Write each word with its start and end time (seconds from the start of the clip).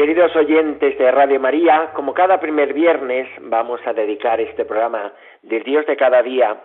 Queridos 0.00 0.34
oyentes 0.34 0.96
de 0.96 1.10
Radio 1.10 1.38
María, 1.38 1.90
como 1.92 2.14
cada 2.14 2.40
primer 2.40 2.72
viernes 2.72 3.28
vamos 3.38 3.82
a 3.84 3.92
dedicar 3.92 4.40
este 4.40 4.64
programa 4.64 5.12
del 5.42 5.62
Dios 5.62 5.84
de 5.84 5.94
cada 5.94 6.22
día 6.22 6.58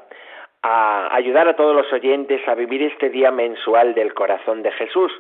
a 0.61 1.13
ayudar 1.13 1.45
a 1.49 1.57
todos 1.57 1.75
los 1.75 1.91
oyentes 1.91 2.39
a 2.47 2.55
vivir 2.55 2.81
este 2.83 3.09
día 3.09 3.31
mensual 3.31 3.93
del 3.93 4.13
corazón 4.13 4.63
de 4.63 4.71
Jesús, 4.71 5.11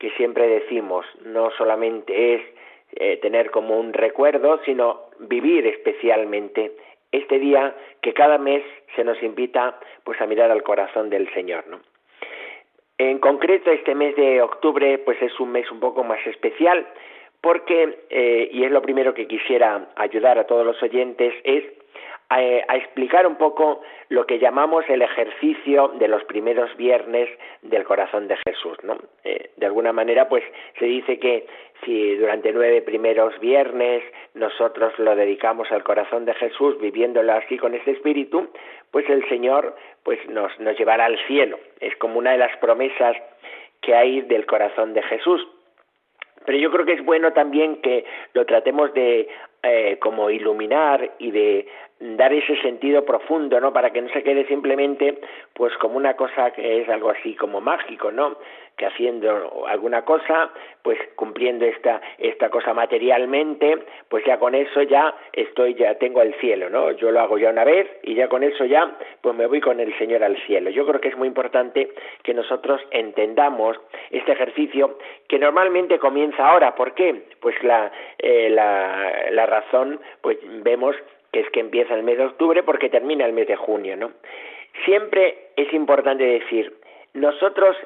que 0.00 0.10
siempre 0.16 0.48
decimos 0.48 1.06
no 1.26 1.52
solamente 1.52 2.34
es 2.34 2.42
eh, 2.96 3.18
tener 3.18 3.52
como 3.52 3.78
un 3.78 3.92
recuerdo, 3.92 4.60
sino 4.64 5.02
vivir 5.20 5.64
especialmente 5.64 6.72
este 7.12 7.38
día 7.38 7.72
que 8.02 8.12
cada 8.14 8.36
mes 8.36 8.64
se 8.96 9.04
nos 9.04 9.22
invita 9.22 9.78
pues 10.02 10.20
a 10.20 10.26
mirar 10.26 10.50
al 10.50 10.64
corazón 10.64 11.08
del 11.08 11.32
Señor, 11.32 11.68
¿no? 11.68 11.78
En 12.98 13.18
concreto, 13.20 13.70
este 13.70 13.94
mes 13.94 14.16
de 14.16 14.42
octubre 14.42 14.98
pues 14.98 15.22
es 15.22 15.38
un 15.38 15.52
mes 15.52 15.70
un 15.70 15.78
poco 15.78 16.02
más 16.02 16.24
especial 16.26 16.84
porque, 17.44 17.98
eh, 18.08 18.48
y 18.50 18.64
es 18.64 18.70
lo 18.70 18.80
primero 18.80 19.12
que 19.12 19.26
quisiera 19.26 19.88
ayudar 19.96 20.38
a 20.38 20.46
todos 20.46 20.64
los 20.64 20.82
oyentes, 20.82 21.34
es 21.44 21.62
eh, 22.34 22.64
a, 22.66 22.76
explicar 22.76 23.26
un 23.26 23.36
poco 23.36 23.82
lo 24.08 24.24
que 24.24 24.38
llamamos 24.38 24.86
el 24.88 25.02
ejercicio 25.02 25.88
de 25.88 26.08
los 26.08 26.24
primeros 26.24 26.74
viernes 26.78 27.28
del 27.60 27.84
corazón 27.84 28.28
de 28.28 28.38
Jesús. 28.48 28.78
¿no? 28.82 28.96
Eh, 29.24 29.50
de 29.58 29.66
alguna 29.66 29.92
manera, 29.92 30.26
pues 30.26 30.42
se 30.78 30.86
dice 30.86 31.18
que 31.18 31.46
si 31.84 32.16
durante 32.16 32.50
nueve 32.50 32.80
primeros 32.80 33.38
viernes 33.40 34.02
nosotros 34.32 34.98
lo 34.98 35.14
dedicamos 35.14 35.70
al 35.70 35.84
corazón 35.84 36.24
de 36.24 36.32
Jesús, 36.32 36.80
viviéndolo 36.80 37.34
así 37.34 37.58
con 37.58 37.74
ese 37.74 37.90
espíritu, 37.90 38.48
pues 38.90 39.06
el 39.10 39.28
Señor 39.28 39.76
pues 40.02 40.18
nos, 40.30 40.58
nos 40.60 40.78
llevará 40.78 41.04
al 41.04 41.18
cielo. 41.26 41.58
Es 41.78 41.94
como 41.96 42.18
una 42.20 42.32
de 42.32 42.38
las 42.38 42.56
promesas 42.56 43.18
que 43.82 43.94
hay 43.94 44.22
del 44.22 44.46
corazón 44.46 44.94
de 44.94 45.02
Jesús. 45.02 45.46
Pero 46.44 46.58
yo 46.58 46.70
creo 46.70 46.84
que 46.84 46.92
es 46.92 47.04
bueno 47.04 47.32
también 47.32 47.80
que 47.80 48.04
lo 48.32 48.44
tratemos 48.44 48.92
de 48.94 49.28
eh, 49.62 49.98
como 49.98 50.28
iluminar 50.28 51.12
y 51.18 51.30
de 51.30 51.66
dar 52.00 52.32
ese 52.32 52.60
sentido 52.60 53.04
profundo, 53.04 53.58
¿no? 53.60 53.72
Para 53.72 53.90
que 53.90 54.02
no 54.02 54.08
se 54.10 54.22
quede 54.22 54.46
simplemente, 54.46 55.18
pues, 55.54 55.74
como 55.78 55.96
una 55.96 56.14
cosa 56.14 56.50
que 56.50 56.82
es 56.82 56.88
algo 56.88 57.10
así 57.10 57.34
como 57.34 57.60
mágico, 57.60 58.12
¿no? 58.12 58.36
Que 58.76 58.86
haciendo 58.86 59.66
alguna 59.66 60.04
cosa, 60.04 60.50
pues, 60.82 60.98
cumpliendo 61.14 61.64
esta 61.64 62.00
esta 62.18 62.50
cosa 62.50 62.74
materialmente, 62.74 63.78
pues 64.08 64.24
ya 64.24 64.38
con 64.38 64.54
eso 64.54 64.82
ya 64.82 65.14
estoy, 65.32 65.74
ya 65.74 65.94
tengo 65.94 66.22
el 66.22 66.34
cielo, 66.40 66.68
¿no? 66.70 66.90
Yo 66.92 67.10
lo 67.10 67.20
hago 67.20 67.38
ya 67.38 67.50
una 67.50 67.64
vez 67.64 67.88
y 68.02 68.14
ya 68.14 68.28
con 68.28 68.42
eso 68.42 68.64
ya, 68.64 68.96
pues, 69.20 69.34
me 69.36 69.46
voy 69.46 69.60
con 69.60 69.78
el 69.78 69.96
Señor 69.98 70.24
al 70.24 70.36
cielo. 70.46 70.70
Yo 70.70 70.86
creo 70.86 71.00
que 71.00 71.08
es 71.08 71.16
muy 71.16 71.28
importante 71.28 71.90
que 72.22 72.34
nosotros 72.34 72.80
entendamos 72.90 73.76
este 74.10 74.32
ejercicio 74.32 74.98
que 75.28 75.38
normalmente 75.38 75.98
comienza 75.98 76.46
ahora. 76.46 76.74
¿Por 76.74 76.94
qué? 76.94 77.24
Pues 77.40 77.54
la 77.62 77.92
eh, 78.18 78.48
la, 78.50 79.30
la 79.30 79.46
razón, 79.46 80.00
pues 80.20 80.38
vemos 80.62 80.96
que 81.32 81.40
es 81.40 81.50
que 81.50 81.60
empieza 81.60 81.94
el 81.94 82.02
mes 82.02 82.18
de 82.18 82.26
octubre 82.26 82.62
porque 82.62 82.88
termina 82.88 83.26
el 83.26 83.32
mes 83.32 83.48
de 83.48 83.56
junio, 83.56 83.96
¿no? 83.96 84.12
Siempre 84.84 85.50
es 85.56 85.72
importante 85.72 86.24
decir, 86.24 86.72
nosotros 87.12 87.76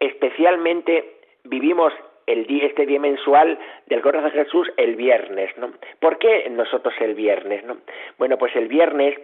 especialmente 0.00 1.16
vivimos 1.44 1.92
el 2.26 2.46
día, 2.46 2.66
este 2.66 2.86
día 2.86 2.98
mensual 2.98 3.58
del 3.86 4.02
corazón 4.02 4.32
de 4.32 4.44
Jesús 4.44 4.68
el 4.76 4.96
viernes, 4.96 5.56
¿no? 5.58 5.72
¿Por 6.00 6.18
qué 6.18 6.48
nosotros 6.50 6.94
el 7.00 7.14
viernes, 7.14 7.64
no? 7.64 7.76
Bueno, 8.18 8.36
pues 8.36 8.54
el 8.56 8.68
viernes 8.68 9.16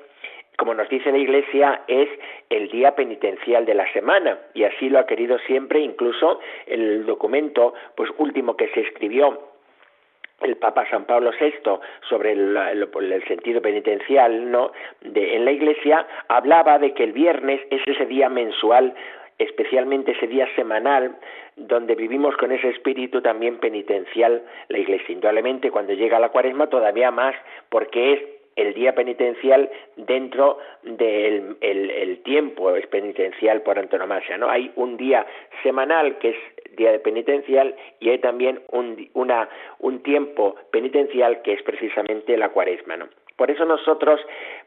como 0.56 0.74
nos 0.74 0.88
dice 0.88 1.10
la 1.10 1.18
Iglesia, 1.18 1.82
es 1.88 2.08
el 2.50 2.68
día 2.68 2.94
penitencial 2.94 3.64
de 3.64 3.74
la 3.74 3.90
semana 3.92 4.38
y 4.54 4.64
así 4.64 4.88
lo 4.88 4.98
ha 4.98 5.06
querido 5.06 5.38
siempre, 5.40 5.80
incluso 5.80 6.40
el 6.66 7.06
documento 7.06 7.74
pues 7.96 8.10
último 8.18 8.56
que 8.56 8.68
se 8.68 8.80
escribió 8.80 9.48
el 10.42 10.56
Papa 10.56 10.88
San 10.90 11.04
Pablo 11.04 11.30
VI 11.38 11.52
sobre 12.08 12.32
el, 12.32 13.24
sentido 13.26 13.62
penitencial 13.62 14.50
¿no? 14.50 14.72
de, 15.00 15.36
en 15.36 15.44
la 15.44 15.52
Iglesia 15.52 16.06
hablaba 16.28 16.78
de 16.78 16.92
que 16.94 17.04
el 17.04 17.12
viernes 17.12 17.60
es 17.70 17.80
ese 17.86 18.06
día 18.06 18.28
mensual 18.28 18.94
especialmente 19.42 20.12
ese 20.12 20.26
día 20.26 20.48
semanal 20.56 21.16
donde 21.56 21.94
vivimos 21.94 22.36
con 22.36 22.52
ese 22.52 22.68
espíritu 22.70 23.20
también 23.20 23.58
penitencial 23.58 24.42
la 24.68 24.78
Iglesia. 24.78 25.12
Indudablemente 25.12 25.70
cuando 25.70 25.92
llega 25.92 26.18
la 26.18 26.30
cuaresma 26.30 26.68
todavía 26.68 27.10
más 27.10 27.34
porque 27.68 28.12
es 28.14 28.20
el 28.56 28.74
día 28.74 28.94
penitencial 28.94 29.70
dentro 29.96 30.58
del 30.82 31.56
el, 31.60 32.22
tiempo 32.22 32.74
es 32.76 32.86
penitencial 32.86 33.62
por 33.62 33.78
antonomasia, 33.78 34.36
¿no? 34.36 34.48
Hay 34.48 34.70
un 34.76 34.96
día 34.96 35.26
semanal 35.62 36.18
que 36.18 36.30
es 36.30 36.76
día 36.76 36.92
de 36.92 36.98
penitencial 36.98 37.74
y 38.00 38.10
hay 38.10 38.18
también 38.18 38.60
un, 38.70 39.08
una, 39.14 39.48
un 39.78 40.02
tiempo 40.02 40.56
penitencial 40.70 41.42
que 41.42 41.54
es 41.54 41.62
precisamente 41.62 42.36
la 42.36 42.50
cuaresma, 42.50 42.96
¿no? 42.96 43.08
Por 43.42 43.50
eso 43.50 43.64
nosotros 43.64 44.20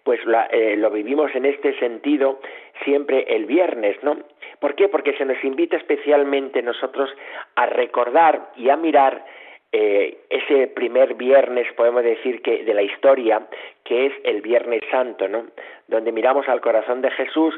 pues 0.04 0.20
eh, 0.52 0.76
lo 0.76 0.92
vivimos 0.92 1.34
en 1.34 1.46
este 1.46 1.80
sentido 1.80 2.42
siempre 2.84 3.24
el 3.30 3.46
viernes, 3.46 3.96
¿no? 4.04 4.18
¿Por 4.60 4.76
qué? 4.76 4.90
Porque 4.90 5.14
se 5.14 5.24
nos 5.24 5.42
invita 5.46 5.78
especialmente 5.78 6.62
nosotros 6.62 7.10
a 7.56 7.68
recordar 7.68 8.52
y 8.58 8.70
a 8.70 8.76
mirar 8.76 9.24
eh, 9.72 10.18
ese 10.30 10.68
primer 10.68 11.14
viernes, 11.14 11.72
podemos 11.78 12.04
decir 12.04 12.42
que 12.42 12.66
de 12.66 12.74
la 12.74 12.82
historia, 12.82 13.48
que 13.86 14.08
es 14.08 14.14
el 14.26 14.42
Viernes 14.42 14.82
Santo, 14.92 15.30
¿no? 15.30 15.46
Donde 15.88 16.12
miramos 16.12 16.50
al 16.50 16.60
corazón 16.60 17.02
de 17.02 17.12
Jesús, 17.12 17.58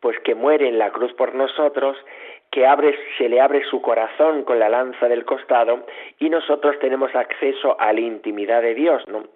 pues 0.00 0.18
que 0.24 0.34
muere 0.34 0.66
en 0.66 0.78
la 0.80 0.90
cruz 0.90 1.12
por 1.12 1.32
nosotros, 1.36 1.96
que 2.50 2.66
se 3.18 3.28
le 3.28 3.40
abre 3.40 3.62
su 3.70 3.80
corazón 3.82 4.42
con 4.42 4.58
la 4.58 4.68
lanza 4.68 5.08
del 5.08 5.24
costado 5.24 5.86
y 6.18 6.28
nosotros 6.28 6.76
tenemos 6.80 7.14
acceso 7.14 7.76
a 7.78 7.92
la 7.92 8.00
intimidad 8.00 8.62
de 8.62 8.74
Dios, 8.74 9.06
¿no? 9.06 9.28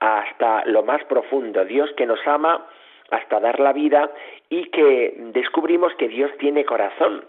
Hasta 0.00 0.64
lo 0.66 0.82
más 0.82 1.02
profundo, 1.04 1.64
Dios 1.64 1.90
que 1.96 2.06
nos 2.06 2.24
ama 2.26 2.66
hasta 3.10 3.40
dar 3.40 3.58
la 3.58 3.72
vida 3.72 4.10
y 4.48 4.66
que 4.70 5.14
descubrimos 5.32 5.94
que 5.94 6.08
Dios 6.08 6.30
tiene 6.38 6.64
corazón 6.64 7.24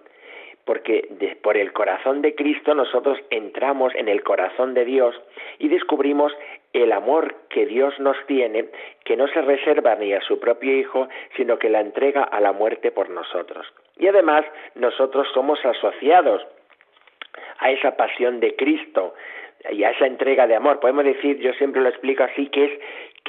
porque 0.70 1.36
por 1.42 1.58
el 1.58 1.74
corazón 1.74 2.22
de 2.22 2.36
Cristo 2.36 2.76
nosotros 2.76 3.18
entramos 3.32 3.92
en 3.96 4.08
el 4.08 4.22
corazón 4.22 4.76
de 4.76 4.86
Dios 4.86 5.20
y 5.58 5.68
descubrimos 5.68 6.32
el 6.74 6.92
amor 6.92 7.34
que 7.50 7.66
Dios 7.66 8.00
nos 8.00 8.16
tiene, 8.28 8.70
que 9.04 9.18
no 9.18 9.28
se 9.30 9.42
reserva 9.42 9.96
ni 9.96 10.14
a 10.14 10.22
su 10.22 10.40
propio 10.40 10.78
Hijo, 10.78 11.10
sino 11.36 11.58
que 11.58 11.72
la 11.72 11.80
entrega 11.80 12.22
a 12.22 12.40
la 12.40 12.52
muerte 12.52 12.92
por 12.92 13.10
nosotros. 13.10 13.66
Y 13.98 14.06
además 14.06 14.46
nosotros 14.76 15.28
somos 15.34 15.58
asociados 15.66 16.46
a 17.58 17.72
esa 17.72 17.98
pasión 17.98 18.40
de 18.40 18.56
Cristo 18.56 19.16
y 19.72 19.84
a 19.84 19.92
esa 19.92 20.08
entrega 20.08 20.48
de 20.48 20.56
amor. 20.56 20.80
Podemos 20.80 21.06
decir, 21.06 21.40
yo 21.40 21.54
siempre 21.54 21.82
lo 21.82 21.90
explico 21.90 22.24
así, 22.24 22.48
que 22.48 22.66
es 22.66 22.72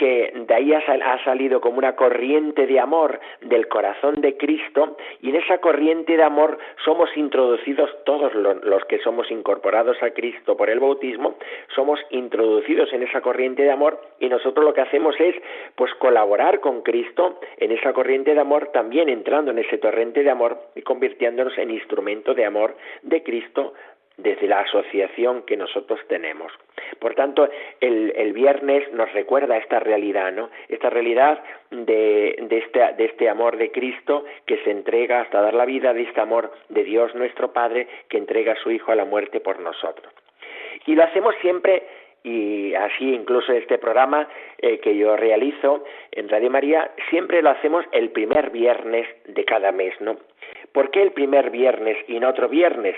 que 0.01 0.33
de 0.35 0.55
ahí 0.55 0.73
ha 0.73 1.25
salido 1.25 1.61
como 1.61 1.79
una 1.79 1.95
corriente 1.95 2.67
de 2.67 2.81
amor 2.81 3.21
del 3.43 3.69
corazón 3.69 4.21
de 4.23 4.37
Cristo 4.37 4.97
y 5.21 5.29
en 5.31 5.37
esa 5.37 5.59
corriente 5.59 6.17
de 6.17 6.23
amor 6.23 6.59
somos 6.85 7.15
introducidos 7.17 7.91
todos 8.05 8.33
los 8.35 8.85
que 8.87 8.99
somos 9.01 9.31
incorporados 9.31 10.03
a 10.03 10.11
Cristo 10.11 10.57
por 10.57 10.71
el 10.71 10.81
bautismo, 10.81 11.35
somos 11.75 12.01
introducidos 12.11 12.91
en 12.95 13.03
esa 13.03 13.21
corriente 13.21 13.63
de 13.63 13.73
amor 13.73 14.01
y 14.19 14.29
nosotros 14.29 14.65
lo 14.65 14.73
que 14.73 14.81
hacemos 14.81 15.15
es 15.19 15.35
pues 15.75 15.93
colaborar 15.95 16.61
con 16.61 16.83
Cristo 16.83 17.39
en 17.59 17.73
esa 17.73 17.93
corriente 17.93 18.35
de 18.35 18.41
amor, 18.41 18.71
también 18.73 19.11
entrando 19.11 19.51
en 19.51 19.59
ese 19.59 19.77
torrente 19.79 20.23
de 20.23 20.31
amor 20.31 20.57
y 20.75 20.83
convirtiéndonos 20.83 21.59
en 21.59 21.71
instrumento 21.71 22.33
de 22.33 22.47
amor 22.47 22.75
de 23.03 23.23
Cristo 23.23 23.75
desde 24.23 24.47
la 24.47 24.61
asociación 24.61 25.43
que 25.43 25.57
nosotros 25.57 26.01
tenemos. 26.09 26.53
Por 26.99 27.15
tanto, 27.15 27.49
el, 27.81 28.33
viernes 28.33 28.91
nos 28.93 29.13
recuerda 29.13 29.57
esta 29.57 29.81
realidad, 29.81 30.33
¿no? 30.33 30.51
Esta 30.69 30.89
realidad 30.91 31.43
de, 31.71 32.31
este, 32.51 32.81
de 32.97 33.05
este 33.05 33.29
amor 33.29 33.57
de 33.57 33.71
Cristo 33.71 34.25
que 34.47 34.59
se 34.59 34.71
entrega 34.71 35.21
hasta 35.21 35.41
dar 35.41 35.55
la 35.55 35.65
vida, 35.65 35.93
de 35.93 36.03
este 36.03 36.21
amor 36.21 36.53
de 36.69 36.85
Dios 36.85 37.15
nuestro 37.15 37.53
Padre 37.53 37.89
que 38.09 38.19
entrega 38.19 38.53
a 38.53 38.63
su 38.63 38.71
Hijo 38.71 38.93
a 38.93 38.97
la 38.97 39.05
muerte 39.05 39.41
por 39.41 39.61
nosotros. 39.61 40.13
Y 40.87 40.95
lo 40.95 41.05
hacemos 41.05 41.35
siempre 41.41 41.83
y 42.23 42.75
así 42.75 43.15
incluso 43.15 43.53
este 43.53 43.79
programa 43.79 44.29
eh, 44.59 44.79
que 44.79 44.97
yo 44.97 45.17
realizo 45.17 45.85
en 46.13 46.29
Radio 46.29 46.51
María, 46.51 46.91
siempre 47.09 47.43
lo 47.43 47.51
hacemos 47.51 47.85
el 47.93 48.11
primer 48.11 48.51
viernes 48.51 49.07
de 49.27 49.45
cada 49.45 49.73
mes, 49.73 49.99
¿no? 50.01 50.17
¿Por 50.73 50.91
qué 50.91 51.03
el 51.03 51.13
primer 51.13 51.51
viernes 51.51 51.97
y 52.09 52.21
no 52.21 52.29
otro 52.29 52.49
viernes? 52.49 52.95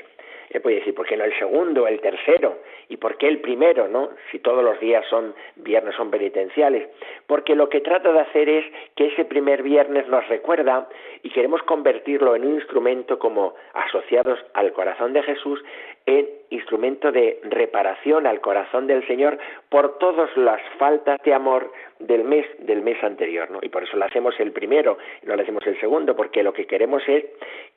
Eh, 0.52 0.60
puede 0.60 0.76
decir, 0.76 0.94
¿por 0.94 1.06
qué 1.06 1.16
no 1.16 1.25
el 1.25 1.37
segundo, 1.38 1.87
el 1.87 2.00
tercero? 2.00 2.58
¿Y 2.88 2.99
por 2.99 3.16
qué 3.16 3.28
el 3.28 3.40
primero, 3.40 3.88
no? 3.88 4.10
Si 4.31 4.38
todos 4.38 4.62
los 4.62 4.78
días 4.81 5.04
son 5.08 5.34
viernes, 5.56 5.94
son 5.94 6.10
penitenciales. 6.10 6.88
Porque 7.26 7.54
lo 7.54 7.69
que 7.69 7.81
trata 7.81 8.12
de 8.12 8.20
hacer 8.20 8.49
es 8.49 8.66
que 8.94 9.06
ese 9.06 9.25
primer 9.25 9.62
viernes 9.62 10.06
nos 10.08 10.28
recuerda 10.28 10.88
y 11.22 11.31
queremos 11.31 11.62
convertirlo 11.62 12.37
en 12.37 12.44
un 12.44 12.54
instrumento 12.56 13.19
como 13.19 13.54
asociados 13.72 14.38
al 14.52 14.72
corazón 14.72 15.14
de 15.14 15.22
Jesús, 15.22 15.64
en 16.04 16.28
instrumento 16.50 17.10
de 17.12 17.40
reparación 17.44 18.26
al 18.26 18.40
corazón 18.40 18.87
del 18.87 19.06
Señor 19.06 19.38
por 19.70 19.99
todas 19.99 20.37
las 20.37 20.60
faltas 20.78 21.19
de 21.25 21.32
amor 21.32 21.72
del 22.06 22.25
mes 22.25 22.46
del 22.58 22.82
mes 22.82 23.02
anterior, 23.02 23.50
¿no? 23.50 23.58
Y 23.62 23.69
por 23.69 23.82
eso 23.82 23.96
lo 23.96 24.04
hacemos 24.04 24.38
el 24.38 24.52
primero, 24.52 24.99
no 25.22 25.37
lo 25.37 25.43
hacemos 25.43 25.66
el 25.66 25.78
segundo, 25.81 26.16
porque 26.16 26.43
lo 26.43 26.52
que 26.52 26.66
queremos 26.66 27.02
es 27.08 27.25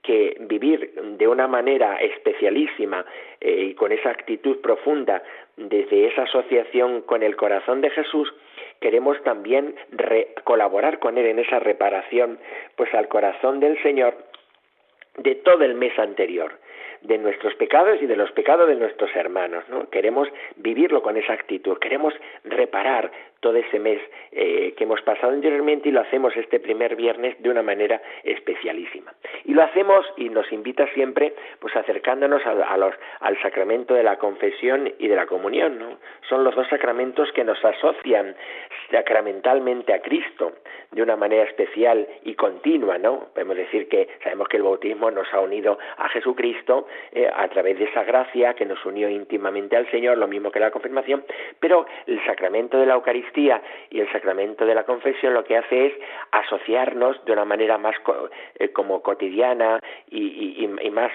que 0.02 0.38
vivir 0.42 0.94
de 1.18 1.28
una 1.28 1.48
manera 1.48 1.98
especialísima 1.98 3.06
eh, 3.42 3.70
y 3.70 3.74
con 3.74 3.92
esa 3.92 4.10
actitud 4.10 4.62
profunda 4.62 5.24
desde 5.58 6.08
esa 6.08 6.24
asociación 6.24 7.02
con 7.02 7.24
el 7.24 7.36
corazón 7.36 7.82
de 7.82 7.90
Jesús, 7.90 8.34
queremos 8.82 9.22
también 9.24 9.76
colaborar 10.44 11.00
con 11.00 11.18
él 11.18 11.26
en 11.26 11.40
esa 11.40 11.60
reparación, 11.60 12.40
pues 12.76 12.94
al 12.94 13.08
corazón 13.08 13.60
del 13.60 13.82
Señor 13.82 14.16
de 15.18 15.36
todo 15.36 15.64
el 15.64 15.76
mes 15.76 15.98
anterior 15.98 16.52
de 17.02 17.18
nuestros 17.18 17.54
pecados 17.56 18.02
y 18.02 18.06
de 18.06 18.16
los 18.16 18.32
pecados 18.32 18.68
de 18.68 18.76
nuestros 18.76 19.16
hermanos. 19.16 19.64
¿no? 19.70 19.90
Queremos 19.90 20.28
vivirlo 20.58 21.02
con 21.02 21.18
esa 21.18 21.34
actitud, 21.34 21.78
queremos 21.78 22.14
reparar 22.44 23.12
todo 23.46 23.58
ese 23.58 23.78
mes 23.78 24.02
eh, 24.32 24.74
que 24.76 24.86
hemos 24.86 25.04
pasado 25.04 25.32
anteriormente 25.32 25.90
y 25.90 25.92
lo 25.92 26.02
hacemos 26.02 26.36
este 26.36 26.60
primer 26.60 26.96
viernes 26.96 27.36
de 27.44 27.48
una 27.52 27.62
manera 27.62 28.02
especialísima. 28.24 29.14
Y 29.44 29.54
lo 29.54 29.62
hacemos 29.62 30.04
y 30.18 30.30
nos 30.30 30.52
invita 30.52 30.88
siempre 30.96 31.36
pues 31.60 31.76
acercándonos 31.76 32.44
a, 32.44 32.76
los, 32.76 32.96
al 33.20 33.40
sacramento 33.44 33.94
de 33.94 34.02
la 34.02 34.18
confesión 34.18 34.92
y 34.98 35.08
de 35.08 35.16
la 35.16 35.28
comunión. 35.28 35.78
¿no? 35.78 36.00
Son 36.28 36.44
los 36.44 36.56
dos 36.56 36.68
sacramentos 36.70 37.32
que 37.34 37.44
nos 37.44 37.64
asocian 37.64 38.36
sacramentalmente 38.90 39.94
a 39.94 40.02
Cristo 40.02 40.54
de 40.92 41.04
una 41.04 41.16
manera 41.16 41.44
especial 41.44 42.08
y 42.24 42.34
continua. 42.34 42.98
¿no? 42.98 43.28
Podemos 43.36 43.58
decir 43.58 43.88
que 43.90 44.10
sabemos 44.24 44.48
que 44.48 44.58
el 44.58 44.64
bautismo 44.64 45.12
nos 45.12 45.32
ha 45.36 45.40
unido 45.40 45.78
a 45.98 46.10
Jesucristo 46.10 46.88
eh, 47.12 47.30
a 47.32 47.48
través 47.50 47.78
de 47.78 47.86
esa 47.86 48.04
gracia 48.06 48.56
que 48.56 48.66
nos 48.66 48.84
unió 48.88 49.08
íntimamente 49.08 49.78
al 49.78 49.88
Señor, 49.92 50.18
lo 50.18 50.28
mismo 50.28 50.50
que 50.50 50.60
la 50.60 50.72
confirmación, 50.72 51.24
pero 51.60 51.86
el 52.08 52.26
sacramento 52.26 52.80
de 52.80 52.88
la 52.88 52.96
Eucaristía 52.96 53.35
y 53.36 54.00
el 54.00 54.12
sacramento 54.12 54.66
de 54.66 54.74
la 54.74 54.84
confesión 54.84 55.34
lo 55.34 55.44
que 55.44 55.58
hace 55.58 55.88
es 55.88 55.94
asociarnos 56.32 57.24
de 57.26 57.34
una 57.34 57.46
manera 57.46 57.78
más 57.78 57.96
eh, 58.60 58.70
como 58.70 59.02
cotidiana 59.02 59.80
y, 60.10 60.68
más 60.92 61.12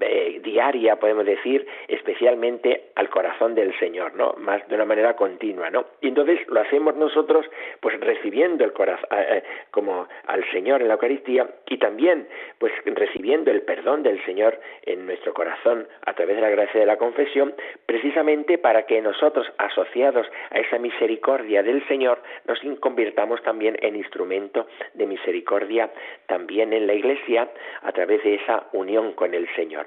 eh, 0.00 0.40
diaria, 0.44 0.96
podemos 0.96 1.26
decir, 1.26 1.66
especialmente 1.88 2.90
al 2.94 3.10
corazón 3.10 3.56
del 3.56 3.76
Señor, 3.80 4.14
¿no? 4.14 4.34
Más 4.38 4.66
de 4.68 4.76
una 4.76 4.84
manera 4.84 5.16
continua, 5.16 5.68
¿no? 5.68 5.84
Y 6.00 6.08
entonces 6.08 6.38
lo 6.46 6.60
hacemos 6.60 6.94
nosotros, 6.94 7.44
pues 7.80 7.98
recibiendo 7.98 8.64
el 8.64 8.72
corazón, 8.72 9.08
eh, 9.10 9.42
como 9.72 10.06
al 10.26 10.48
Señor 10.52 10.82
en 10.82 10.88
la 10.88 10.94
Eucaristía 10.94 11.48
y 11.66 11.78
también, 11.78 12.28
pues 12.58 12.72
recibiendo 12.84 13.50
el 13.50 13.62
perdón 13.62 14.04
del 14.04 14.24
Señor 14.24 14.60
en 14.82 15.06
nuestro 15.06 15.34
corazón 15.34 15.88
a 16.04 16.12
través 16.14 16.36
de 16.36 16.42
la 16.42 16.50
gracia 16.50 16.78
de 16.78 16.86
la 16.86 16.96
confesión, 16.96 17.54
precisamente 17.86 18.58
para 18.58 18.84
que 18.84 19.00
nosotros, 19.02 19.50
asociados 19.58 20.26
a 20.50 20.58
esa 20.58 20.78
misericordia 20.78 21.45
del 21.46 21.86
Señor, 21.86 22.20
nos 22.46 22.58
convirtamos 22.80 23.42
también 23.42 23.76
en 23.80 23.96
instrumento 23.96 24.66
de 24.94 25.06
misericordia 25.06 25.90
también 26.26 26.72
en 26.72 26.86
la 26.86 26.94
Iglesia 26.94 27.48
a 27.82 27.92
través 27.92 28.22
de 28.24 28.34
esa 28.34 28.66
unión 28.72 29.12
con 29.12 29.34
el 29.34 29.48
Señor. 29.54 29.86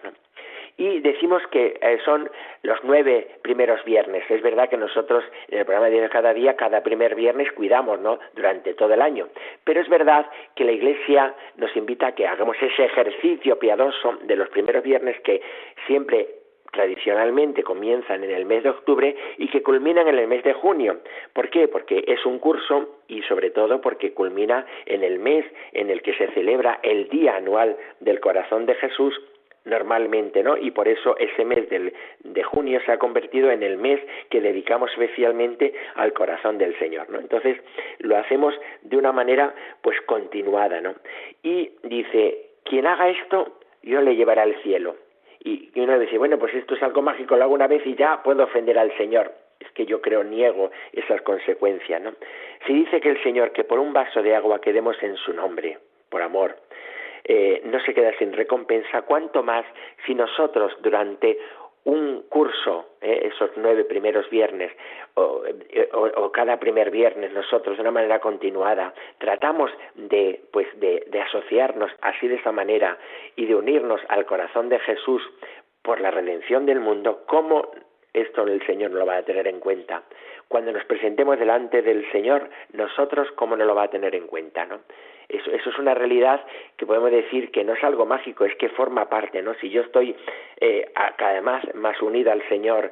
y 0.78 1.02
decimos 1.02 1.42
que 1.52 1.78
eh, 1.82 2.00
son 2.06 2.30
los 2.64 2.80
nueve 2.84 3.28
primeros 3.42 3.84
viernes. 3.84 4.24
Es 4.30 4.42
verdad 4.42 4.70
que 4.70 4.78
nosotros 4.78 5.26
en 5.50 5.60
el 5.60 5.66
programa 5.66 5.90
de 5.90 6.08
cada 6.10 6.34
día, 6.34 6.56
cada 6.56 6.82
primer 6.82 7.16
viernes 7.16 7.52
cuidamos, 7.52 8.00
¿no? 8.00 8.18
Durante 8.34 8.74
todo 8.76 8.94
el 8.94 9.02
año. 9.02 9.28
Pero 9.66 9.82
es 9.82 9.90
verdad 9.90 10.26
que 10.56 10.64
la 10.64 10.72
Iglesia 10.72 11.36
nos 11.58 11.76
invita 11.76 12.08
a 12.08 12.12
que 12.16 12.26
hagamos 12.26 12.56
ese 12.62 12.86
ejercicio 12.86 13.60
piadoso 13.60 14.20
de 14.24 14.38
los 14.38 14.48
primeros 14.50 14.82
viernes 14.82 15.20
que 15.20 15.42
siempre 15.86 16.39
tradicionalmente 16.72 17.64
comienzan 17.64 18.24
en 18.24 18.32
el 18.32 18.46
mes 18.46 18.64
de 18.64 18.70
octubre 18.70 19.16
y 19.38 19.48
que 19.50 19.64
culminan 19.64 20.08
en 20.08 20.18
el 20.18 20.28
mes 20.28 20.44
de 20.44 20.54
junio. 20.54 21.00
¿Por 21.34 21.50
qué? 21.50 21.68
Porque 21.68 22.04
es 22.08 22.26
un 22.26 22.40
curso 22.40 23.00
y 23.08 23.22
sobre 23.24 23.52
todo 23.52 23.82
porque 23.82 24.14
culmina 24.14 24.66
en 24.86 25.04
el 25.04 25.20
mes 25.20 25.46
en 25.74 25.90
el 25.90 26.02
que 26.02 26.14
se 26.14 26.28
celebra 26.28 26.80
el 26.84 27.10
Día 27.10 27.36
Anual 27.36 27.78
del 28.00 28.20
Corazón 28.20 28.66
de 28.66 28.76
Jesús 28.76 29.20
normalmente, 29.66 30.42
¿no? 30.42 30.58
Y 30.58 30.72
por 30.72 30.88
eso 30.88 31.16
ese 31.18 31.46
mes 31.46 31.70
del, 31.70 31.94
de 32.24 32.44
junio 32.44 32.80
se 32.86 32.92
ha 32.92 32.98
convertido 32.98 33.52
en 33.52 33.62
el 33.62 33.78
mes 33.78 34.00
que 34.30 34.42
dedicamos 34.42 34.90
especialmente 34.92 35.74
al 35.96 36.14
corazón 36.14 36.58
del 36.58 36.78
Señor, 36.80 37.10
¿no? 37.10 37.20
Entonces 37.20 37.58
lo 38.00 38.18
hacemos 38.18 38.54
de 38.82 38.98
una 38.98 39.12
manera 39.12 39.54
pues 39.82 40.00
continuada, 40.02 40.82
¿no? 40.82 40.96
Y 41.44 41.72
dice, 41.84 42.52
quien 42.64 42.88
haga 42.88 43.10
esto, 43.10 43.60
yo 43.84 44.02
le 44.02 44.16
llevaré 44.16 44.42
al 44.42 44.56
cielo 44.64 44.96
y, 45.40 45.72
uno 45.76 45.98
dice, 45.98 46.18
bueno, 46.18 46.38
pues 46.38 46.54
esto 46.54 46.76
es 46.76 46.84
algo 46.84 47.02
mágico, 47.02 47.36
lo 47.36 47.44
hago 47.44 47.54
una 47.54 47.68
vez 47.68 47.86
y 47.86 47.96
ya 47.96 48.22
puedo 48.24 48.44
ofender 48.44 48.78
al 48.78 48.96
Señor. 48.98 49.32
Es 49.60 49.72
que 49.72 49.86
yo 49.86 50.02
creo, 50.02 50.24
niego 50.24 50.72
esas 50.94 51.22
consecuencias, 51.22 52.02
¿no? 52.02 52.14
Si 52.66 52.74
dice 52.74 53.02
que 53.02 53.10
el 53.10 53.24
Señor, 53.24 53.52
que 53.52 53.64
por 53.64 53.80
un 53.80 53.94
vaso 53.94 54.22
de 54.22 54.36
agua 54.36 54.62
que 54.62 54.74
demos 54.74 55.02
en 55.04 55.16
su 55.18 55.34
nombre, 55.34 55.78
por 56.10 56.22
amor, 56.22 56.56
eh, 57.26 57.62
no 57.66 57.80
se 57.82 57.94
queda 57.94 58.12
sin 58.18 58.34
recompensa, 58.34 59.02
cuanto 59.04 59.44
más 59.44 59.66
si 60.06 60.16
nosotros 60.16 60.74
durante 60.82 61.38
un 61.86 62.24
curso, 62.30 62.90
eh, 63.02 63.30
esos 63.34 63.52
nueve 63.56 63.84
primeros 63.86 64.30
viernes, 64.30 64.72
eh, 65.70 65.90
o, 65.94 66.32
cada 66.32 66.60
primer 66.60 66.92
viernes 66.92 67.32
nosotros 67.32 67.78
de 67.78 67.82
una 67.82 67.92
manera 67.92 68.20
continuada, 68.20 68.94
tratamos 69.18 69.72
de, 69.96 70.42
pues 70.52 70.68
de, 70.80 71.06
de 71.08 71.22
asociarnos 71.22 71.92
así 72.02 72.28
de 72.28 72.36
esa 72.36 72.52
manera 72.52 72.98
y 73.36 73.46
de 73.46 73.56
unirnos 73.56 74.02
al 74.10 74.26
corazón 74.26 74.70
de 74.70 74.80
Jesús 74.80 75.22
por 75.82 76.00
la 76.02 76.12
redención 76.12 76.66
del 76.66 76.80
mundo, 76.80 77.24
¿cómo 77.26 77.72
esto 78.14 78.44
el 78.44 78.66
Señor 78.66 78.92
no 78.92 79.00
lo 79.00 79.06
va 79.06 79.18
a 79.18 79.24
tener 79.24 79.48
en 79.48 79.60
cuenta? 79.60 80.04
Cuando 80.48 80.72
nos 80.72 80.84
presentemos 80.86 81.40
delante 81.40 81.82
del 81.82 82.10
Señor, 82.12 82.50
nosotros, 82.74 83.28
¿cómo 83.36 83.56
no 83.56 83.66
lo 83.66 83.76
va 83.76 83.84
a 83.84 83.90
tener 83.90 84.16
en 84.16 84.28
cuenta? 84.28 84.66
¿no? 84.66 84.82
Eso, 85.30 85.52
eso, 85.52 85.70
es 85.70 85.78
una 85.78 85.94
realidad 85.94 86.44
que 86.76 86.88
podemos 86.88 87.12
decir 87.12 87.52
que 87.52 87.64
no 87.64 87.74
es 87.74 87.84
algo 87.84 88.06
mágico, 88.06 88.46
es 88.46 88.56
que 88.56 88.70
forma 88.70 89.10
parte, 89.10 89.42
¿no? 89.44 89.54
Si 89.56 89.70
yo 89.70 89.82
estoy 89.82 90.16
eh, 90.60 90.92
cada 91.18 91.40
vez 91.40 91.76
más 91.76 92.02
unida 92.02 92.32
al 92.32 92.42
Señor, 92.50 92.92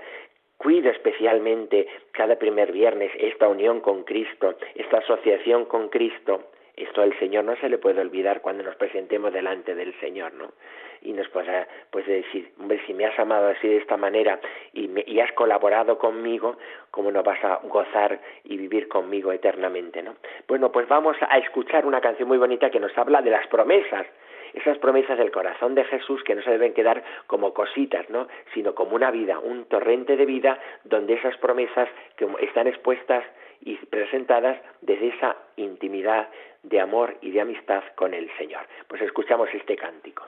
cuido 0.58 0.90
especialmente 0.92 1.88
cada 2.12 2.38
primer 2.38 2.72
viernes 2.72 3.12
esta 3.20 3.48
unión 3.48 3.80
con 3.82 4.04
Cristo, 4.04 4.56
esta 4.76 4.98
asociación 4.98 5.66
con 5.66 5.90
Cristo, 5.90 6.52
esto 6.78 7.02
al 7.02 7.18
Señor 7.18 7.44
no 7.44 7.56
se 7.58 7.70
le 7.70 7.80
puede 7.80 8.02
olvidar 8.02 8.42
cuando 8.42 8.64
nos 8.64 8.76
presentemos 8.76 9.34
delante 9.34 9.74
del 9.76 10.00
Señor, 10.00 10.34
¿no? 10.34 10.54
Y 11.02 11.12
nos 11.12 11.28
podrá 11.30 11.68
pues 11.90 12.06
decir, 12.06 12.52
hombre, 12.60 12.80
si 12.86 12.94
me 12.94 13.06
has 13.06 13.18
amado 13.20 13.48
así 13.48 13.68
de 13.68 13.78
esta 13.78 13.98
manera 13.98 14.40
y, 14.74 14.88
me, 14.88 15.04
y 15.06 15.20
has 15.20 15.32
colaborado 15.34 15.98
conmigo, 15.98 16.58
¿cómo 16.92 17.12
no 17.12 17.24
vas 17.24 17.44
a 17.44 17.60
gozar 17.64 18.20
y 18.44 18.58
vivir 18.58 18.88
conmigo 18.88 19.32
eternamente, 19.32 20.02
no? 20.04 20.16
Bueno, 20.48 20.72
pues 20.72 20.88
vamos 20.88 21.18
a 21.22 21.38
escuchar 21.40 21.86
una 21.86 22.00
canción 22.00 22.28
muy 22.28 22.38
bonita 22.38 22.70
que 22.70 22.80
nos 22.80 22.96
habla 22.98 23.22
de 23.22 23.32
las 23.32 23.48
promesas 23.48 24.06
esas 24.54 24.78
promesas 24.80 25.18
del 25.18 25.32
corazón 25.32 25.76
de 25.76 25.84
Jesús 25.84 26.24
que 26.24 26.34
no 26.34 26.42
se 26.42 26.52
deben 26.52 26.74
quedar 26.74 27.04
como 27.28 27.54
cositas, 27.54 28.10
¿no? 28.10 28.28
sino 28.54 28.74
como 28.74 28.96
una 28.96 29.12
vida, 29.12 29.40
un 29.40 29.66
torrente 29.66 30.16
de 30.16 30.26
vida 30.26 30.60
donde 30.84 31.14
esas 31.14 31.38
promesas 31.38 31.88
que 32.16 32.28
están 32.42 32.66
expuestas 32.66 33.24
y 33.62 33.76
presentadas 33.76 34.58
desde 34.82 35.10
esa 35.10 35.36
intimidad 35.56 36.30
de 36.70 36.80
amor 36.80 37.18
y 37.22 37.32
de 37.32 37.42
amistad 37.42 37.84
con 37.96 38.14
el 38.14 38.30
Señor. 38.38 38.62
Pues 38.88 39.02
escuchamos 39.02 39.48
este 39.54 39.76
cántico. 39.76 40.24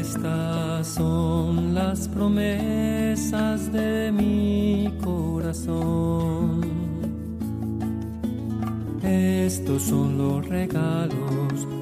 Estas 0.00 0.86
son 0.86 1.74
las 1.74 2.08
promesas 2.08 3.72
de 3.72 4.12
mi 4.12 4.92
corazón. 5.04 6.60
Estos 9.02 9.82
son 9.82 10.18
los 10.18 10.48
regalos 10.48 11.75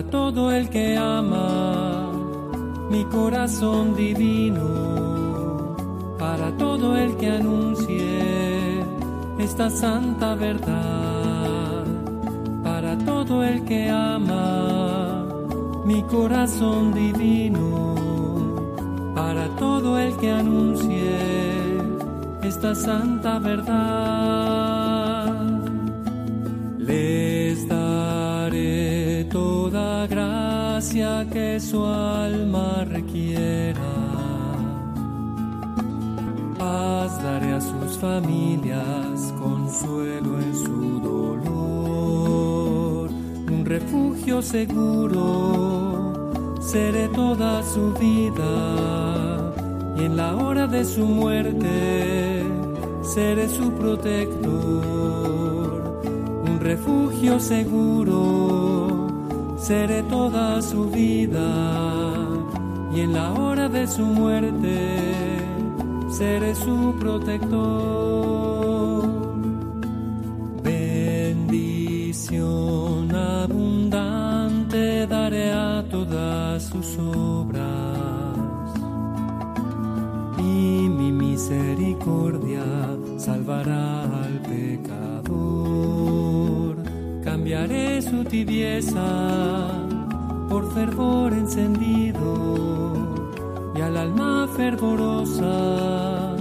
para 0.00 0.10
todo 0.12 0.50
el 0.50 0.70
que 0.70 0.96
ama 0.96 2.10
mi 2.88 3.04
corazón 3.04 3.94
divino, 3.94 5.76
para 6.18 6.56
todo 6.56 6.96
el 6.96 7.18
que 7.18 7.28
anuncie 7.28 8.80
esta 9.38 9.68
santa 9.68 10.34
verdad, 10.36 11.84
para 12.62 12.96
todo 12.96 13.44
el 13.44 13.62
que 13.66 13.90
ama 13.90 15.26
mi 15.84 16.02
corazón 16.04 16.94
divino 16.94 17.94
para 19.14 19.48
todo 19.56 19.98
el 19.98 20.16
que 20.16 20.30
anuncie 20.30 21.76
esta 22.42 22.74
santa 22.74 23.38
verdad. 23.38 24.69
Que 30.90 31.60
su 31.60 31.84
alma 31.84 32.84
requiera. 32.84 33.78
Paz 36.58 37.22
daré 37.22 37.52
a 37.52 37.60
sus 37.60 37.96
familias, 37.98 39.32
consuelo 39.38 40.40
en 40.40 40.52
su 40.56 41.00
dolor, 41.00 42.30
un 43.52 43.64
refugio 43.64 44.42
seguro 44.42 46.10
seré 46.60 47.06
toda 47.08 47.62
su 47.62 47.92
vida. 47.94 49.52
Y 49.96 50.06
en 50.06 50.16
la 50.16 50.34
hora 50.36 50.66
de 50.66 50.84
su 50.84 51.04
muerte 51.04 52.42
seré 53.02 53.48
su 53.48 53.70
protector, 53.74 54.50
un 56.48 56.58
refugio 56.60 57.38
seguro, 57.38 58.69
seré 59.60 60.02
toda 60.04 60.62
su 60.62 60.90
vida 60.90 61.48
y 62.94 63.00
en 63.00 63.12
la 63.12 63.32
hora 63.34 63.68
de 63.68 63.86
su 63.86 64.02
muerte 64.02 64.98
seré 66.10 66.54
su 66.54 66.96
protector. 66.98 68.40
Bendición 70.62 72.34
abundante 73.14 75.06
daré 75.06 75.52
a 75.52 75.84
todas 75.90 76.62
sus 76.64 76.98
obras 76.98 77.60
y 80.38 80.88
mi 80.88 81.12
misericordia 81.12 82.64
salvará 83.18 84.04
al 84.24 84.40
pecador. 84.42 86.29
Cambiaré 87.24 88.00
su 88.00 88.24
tibieza 88.24 89.68
por 90.48 90.72
fervor 90.72 91.34
encendido 91.34 92.94
y 93.76 93.80
al 93.82 93.96
alma 93.96 94.48
fervorosa 94.56 96.34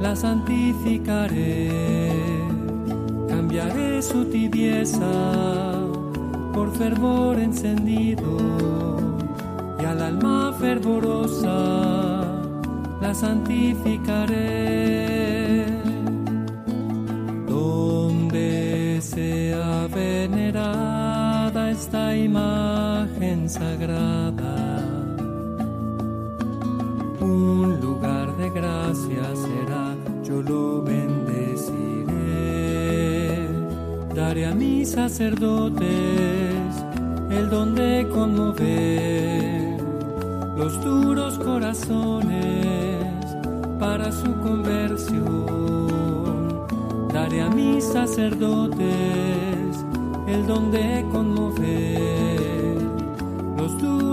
la 0.00 0.16
santificaré. 0.16 1.70
Cambiaré 3.28 4.02
su 4.02 4.24
tibieza 4.24 5.06
por 6.52 6.72
fervor 6.76 7.38
encendido 7.38 8.36
y 9.80 9.84
al 9.84 10.02
alma 10.02 10.52
fervorosa 10.58 12.24
la 13.00 13.14
santificaré. 13.14 14.85
Imagen 23.46 23.48
sagrada, 23.48 24.82
un 27.20 27.80
lugar 27.80 28.36
de 28.36 28.50
gracia 28.50 29.34
será, 29.34 29.96
yo 30.22 30.42
lo 30.42 30.82
bendeciré. 30.82 32.16
Daré 34.14 34.46
a 34.46 34.54
mis 34.54 34.90
sacerdotes 34.90 35.86
el 37.30 37.50
don 37.50 37.74
de 37.74 38.06
conmover 38.12 39.80
los 40.56 40.84
duros 40.84 41.38
corazones 41.38 43.06
para 43.78 44.12
su 44.12 44.32
conversión. 44.42 45.26
Daré 47.12 47.42
a 47.42 47.50
mis 47.50 47.84
sacerdotes 47.84 48.86
el 50.26 50.46
don 50.46 50.70
de 50.70 51.04
conmover 51.12 51.35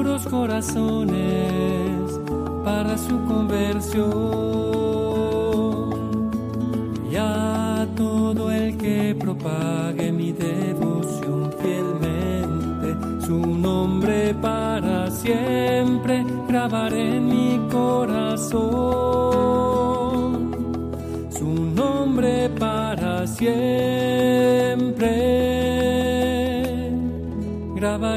los 0.03 0.24
duros 0.24 0.27
corazones 0.27 2.19
para 2.63 2.98
su 2.98 3.24
conversión. 3.25 4.13
Y 7.10 7.15
a 7.15 7.88
todo 7.95 8.51
el 8.51 8.77
que 8.77 9.15
propague 9.17 10.12
mi 10.12 10.31
devoción 10.33 11.53
fielmente, 11.62 13.25
su 13.25 13.38
nombre 13.38 14.33
para 14.41 15.10
siempre 15.10 16.25
grabaré 16.48 17.17
en 17.17 17.27
mi 17.27 17.60
corazón. 17.72 18.74
Su 21.29 21.48
nombre 21.48 22.50
para 22.50 23.25
siempre 23.27 23.73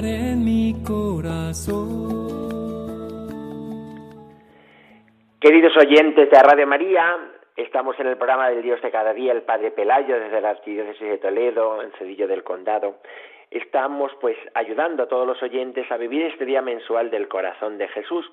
en 0.04 0.44
mi 0.44 0.74
corazón. 0.86 1.86
Queridos 5.40 5.76
oyentes 5.76 6.30
de 6.30 6.38
Radio 6.42 6.66
María, 6.66 7.16
estamos 7.56 7.98
en 7.98 8.08
el 8.08 8.16
programa 8.16 8.50
del 8.50 8.62
Dios 8.62 8.82
de 8.82 8.90
cada 8.90 9.14
día, 9.14 9.32
el 9.32 9.42
Padre 9.42 9.70
Pelayo, 9.70 10.20
desde 10.20 10.40
la 10.40 10.50
Arquidiócesis 10.50 11.08
de 11.08 11.18
Toledo, 11.18 11.82
en 11.82 11.92
Cedillo 11.92 12.28
del 12.28 12.44
Condado. 12.44 12.96
Estamos 13.50 14.12
pues 14.20 14.36
ayudando 14.54 15.04
a 15.04 15.08
todos 15.08 15.26
los 15.26 15.42
oyentes 15.42 15.90
a 15.90 15.96
vivir 15.96 16.22
este 16.26 16.44
día 16.44 16.60
mensual 16.60 17.10
del 17.10 17.28
corazón 17.28 17.78
de 17.78 17.88
Jesús. 17.88 18.30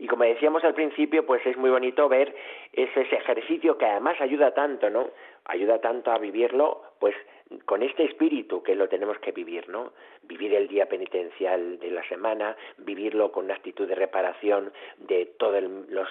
Y 0.00 0.08
como 0.08 0.24
decíamos 0.24 0.64
al 0.64 0.74
principio, 0.74 1.24
pues 1.24 1.46
es 1.46 1.56
muy 1.56 1.70
bonito 1.70 2.08
ver 2.08 2.34
ese, 2.72 3.02
ese 3.02 3.16
ejercicio 3.16 3.78
que 3.78 3.86
además 3.86 4.20
ayuda 4.20 4.52
tanto, 4.52 4.90
¿no? 4.90 5.10
Ayuda 5.44 5.80
tanto 5.80 6.10
a 6.10 6.18
vivirlo, 6.18 6.82
pues 6.98 7.14
con 7.64 7.82
este 7.82 8.04
espíritu 8.04 8.62
que 8.62 8.74
lo 8.74 8.88
tenemos 8.88 9.18
que 9.18 9.32
vivir, 9.32 9.68
¿no? 9.68 9.92
Vivir 10.22 10.54
el 10.54 10.68
día 10.68 10.86
penitencial 10.86 11.78
de 11.78 11.90
la 11.90 12.06
semana, 12.08 12.56
vivirlo 12.78 13.32
con 13.32 13.46
una 13.46 13.54
actitud 13.54 13.88
de 13.88 13.94
reparación 13.94 14.72
de 14.98 15.26
todos 15.38 15.62
los 15.88 16.08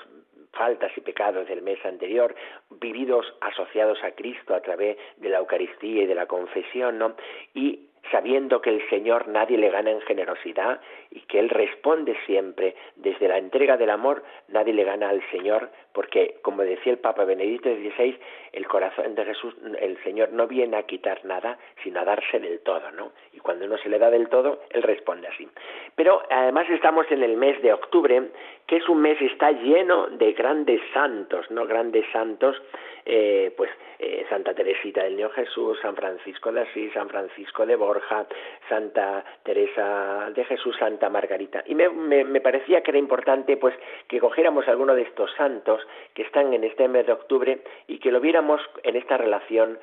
faltas 0.53 0.91
y 0.95 1.01
pecados 1.01 1.47
del 1.47 1.61
mes 1.61 1.83
anterior, 1.85 2.35
vividos 2.69 3.25
asociados 3.41 4.03
a 4.03 4.11
Cristo 4.11 4.53
a 4.53 4.61
través 4.61 4.97
de 5.17 5.29
la 5.29 5.39
Eucaristía 5.39 6.03
y 6.03 6.05
de 6.05 6.15
la 6.15 6.27
confesión, 6.27 6.99
¿no? 6.99 7.15
Y 7.53 7.87
sabiendo 8.11 8.61
que 8.61 8.69
el 8.69 8.87
Señor 8.89 9.27
nadie 9.27 9.57
le 9.57 9.69
gana 9.69 9.91
en 9.91 10.01
generosidad 10.01 10.81
y 11.09 11.21
que 11.21 11.39
Él 11.39 11.49
responde 11.49 12.15
siempre 12.25 12.75
desde 12.95 13.27
la 13.27 13.37
entrega 13.37 13.77
del 13.77 13.89
amor, 13.89 14.23
nadie 14.49 14.73
le 14.73 14.83
gana 14.83 15.09
al 15.09 15.21
Señor, 15.29 15.69
porque 15.93 16.37
como 16.41 16.63
decía 16.63 16.91
el 16.91 16.99
Papa 16.99 17.23
Benedicto 17.23 17.69
XVI, 17.69 18.19
el 18.51 18.67
corazón 18.67 19.15
de 19.15 19.25
Jesús, 19.25 19.55
el 19.79 20.01
Señor 20.03 20.31
no 20.31 20.47
viene 20.47 20.77
a 20.77 20.83
quitar 20.83 21.23
nada, 21.25 21.57
sino 21.83 22.01
a 22.01 22.05
darse 22.05 22.39
del 22.39 22.59
todo, 22.59 22.91
¿no? 22.91 23.11
Y 23.31 23.39
cuando 23.39 23.65
uno 23.65 23.77
se 23.77 23.89
le 23.89 23.99
da 23.99 24.09
del 24.09 24.29
todo, 24.29 24.61
Él 24.69 24.83
responde 24.83 25.27
así. 25.27 25.47
Pero 25.95 26.21
además 26.29 26.69
estamos 26.69 27.09
en 27.11 27.23
el 27.23 27.37
mes 27.37 27.61
de 27.61 27.73
octubre, 27.73 28.29
que 28.67 28.77
es 28.77 28.87
un 28.87 29.01
mes, 29.01 29.21
está 29.21 29.51
lleno 29.51 30.07
de 30.07 30.33
grandes 30.33 30.81
santos, 30.93 31.49
¿no? 31.51 31.65
Grandes 31.65 32.05
santos, 32.11 32.61
eh, 33.05 33.53
pues 33.57 33.69
eh, 33.99 34.25
Santa 34.29 34.53
Teresita 34.53 35.03
del 35.03 35.17
Niño 35.17 35.29
Jesús, 35.29 35.77
San 35.81 35.95
Francisco 35.95 36.51
de 36.51 36.61
Asís, 36.61 36.93
San 36.93 37.09
Francisco 37.09 37.65
de 37.65 37.75
Borja, 37.75 38.25
Santa 38.69 39.23
Teresa 39.43 40.31
de 40.33 40.45
Jesús, 40.45 40.75
Santa 40.77 41.09
Margarita. 41.09 41.63
Y 41.65 41.75
me, 41.75 41.89
me, 41.89 42.23
me, 42.23 42.39
parecía 42.39 42.81
que 42.81 42.91
era 42.91 42.97
importante 42.97 43.57
pues 43.57 43.75
que 44.07 44.19
cogiéramos 44.19 44.67
alguno 44.67 44.95
de 44.95 45.03
estos 45.03 45.31
santos 45.33 45.85
que 46.13 46.23
están 46.23 46.53
en 46.53 46.63
este 46.63 46.87
mes 46.87 47.05
de 47.05 47.13
octubre 47.13 47.59
y 47.87 47.99
que 47.99 48.11
lo 48.11 48.21
viéramos 48.21 48.61
en 48.83 48.95
esta 48.95 49.17
relación 49.17 49.77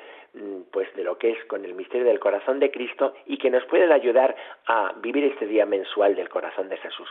pues 0.71 0.95
de 0.95 1.05
lo 1.05 1.19
que 1.19 1.31
es 1.31 1.45
con 1.47 1.65
el 1.65 1.75
misterio 1.75 2.07
del 2.07 2.21
corazón 2.21 2.61
de 2.61 2.71
Cristo 2.71 3.15
y 3.27 3.37
que 3.37 3.51
nos 3.51 3.65
pueden 3.65 3.91
ayudar 3.91 4.37
a 4.67 4.93
vivir 5.01 5.25
este 5.25 5.47
día 5.47 5.67
mensual 5.67 6.15
del 6.15 6.29
corazón 6.29 6.69
de 6.69 6.77
Jesús. 6.77 7.09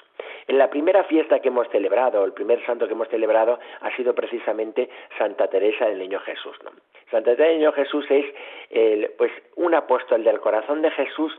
En 0.48 0.58
la 0.58 0.70
primera 0.70 1.04
fiesta 1.04 1.40
que 1.40 1.50
hemos 1.50 1.68
celebrado, 1.70 2.24
el 2.24 2.34
primer 2.34 2.66
santo 2.66 2.88
que 2.88 2.94
hemos 2.94 3.10
celebrado 3.10 3.60
ha 3.82 3.96
sido 3.96 4.16
precisamente 4.16 4.90
Santa 5.18 5.48
Teresa 5.48 5.86
del 5.86 6.00
Niño 6.00 6.20
Jesús. 6.22 6.56
¿no? 6.64 6.72
Santa 7.12 7.32
Teresa 7.32 7.50
del 7.50 7.58
Niño 7.60 7.72
Jesús 7.74 8.06
es 8.10 8.26
el, 8.70 9.12
pues 9.18 9.32
un 9.56 9.74
apóstol 9.74 10.24
del 10.24 10.40
corazón 10.40 10.82
de 10.82 10.92
Jesús, 10.92 11.38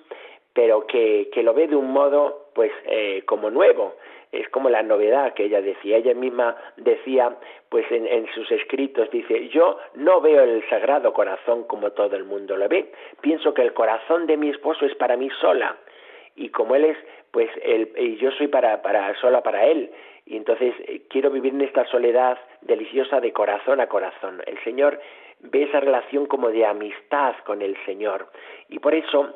pero 0.53 0.87
que, 0.87 1.31
que 1.33 1.43
lo 1.43 1.55
ve 1.55 1.69
de 1.69 1.77
un 1.77 1.93
modo 1.93 2.51
pues 2.55 2.73
eh, 2.87 3.23
como 3.27 3.51
nuevo, 3.51 3.97
es 4.33 4.49
como 4.51 4.69
la 4.71 4.83
novedad 4.83 5.35
que 5.35 5.45
ella 5.45 5.61
decía. 5.61 5.97
Ella 5.97 6.15
misma 6.15 6.57
decía, 6.77 7.37
pues 7.69 7.91
en, 7.91 8.07
en, 8.07 8.27
sus 8.33 8.51
escritos, 8.53 9.11
dice, 9.11 9.49
yo 9.49 9.79
no 9.95 10.21
veo 10.21 10.43
el 10.43 10.69
sagrado 10.69 11.13
corazón 11.13 11.65
como 11.65 11.91
todo 11.93 12.17
el 12.17 12.25
mundo 12.25 12.57
lo 12.57 12.69
ve. 12.69 12.93
Pienso 13.21 13.55
que 13.55 13.63
el 13.63 13.73
corazón 13.73 14.27
de 14.27 14.37
mi 14.37 14.51
esposo 14.51 14.87
es 14.87 14.95
para 14.95 15.17
mí 15.17 15.29
sola. 15.41 15.77
Y 16.37 16.51
como 16.51 16.75
él 16.75 16.85
es, 16.85 16.97
pues 17.33 17.51
el, 17.63 17.93
y 17.97 18.17
yo 18.17 18.31
soy 18.33 18.49
para, 18.49 18.83
para, 18.83 19.15
sola 19.21 19.43
para 19.43 19.67
él. 19.67 19.91
Y 20.27 20.37
entonces 20.37 20.75
eh, 20.87 21.03
quiero 21.09 21.31
vivir 21.31 21.55
en 21.55 21.63
esta 21.63 21.85
soledad 21.87 22.39
deliciosa 22.61 23.21
de 23.21 23.33
corazón 23.33 23.81
a 23.81 23.89
corazón. 23.89 24.43
El 24.47 24.63
Señor 24.63 25.01
ve 25.41 25.65
esa 25.65 25.81
relación 25.81 26.27
como 26.27 26.51
de 26.51 26.65
amistad 26.65 27.35
con 27.45 27.63
el 27.63 27.77
Señor. 27.85 28.29
Y 28.69 28.79
por 28.79 28.95
eso 28.95 29.35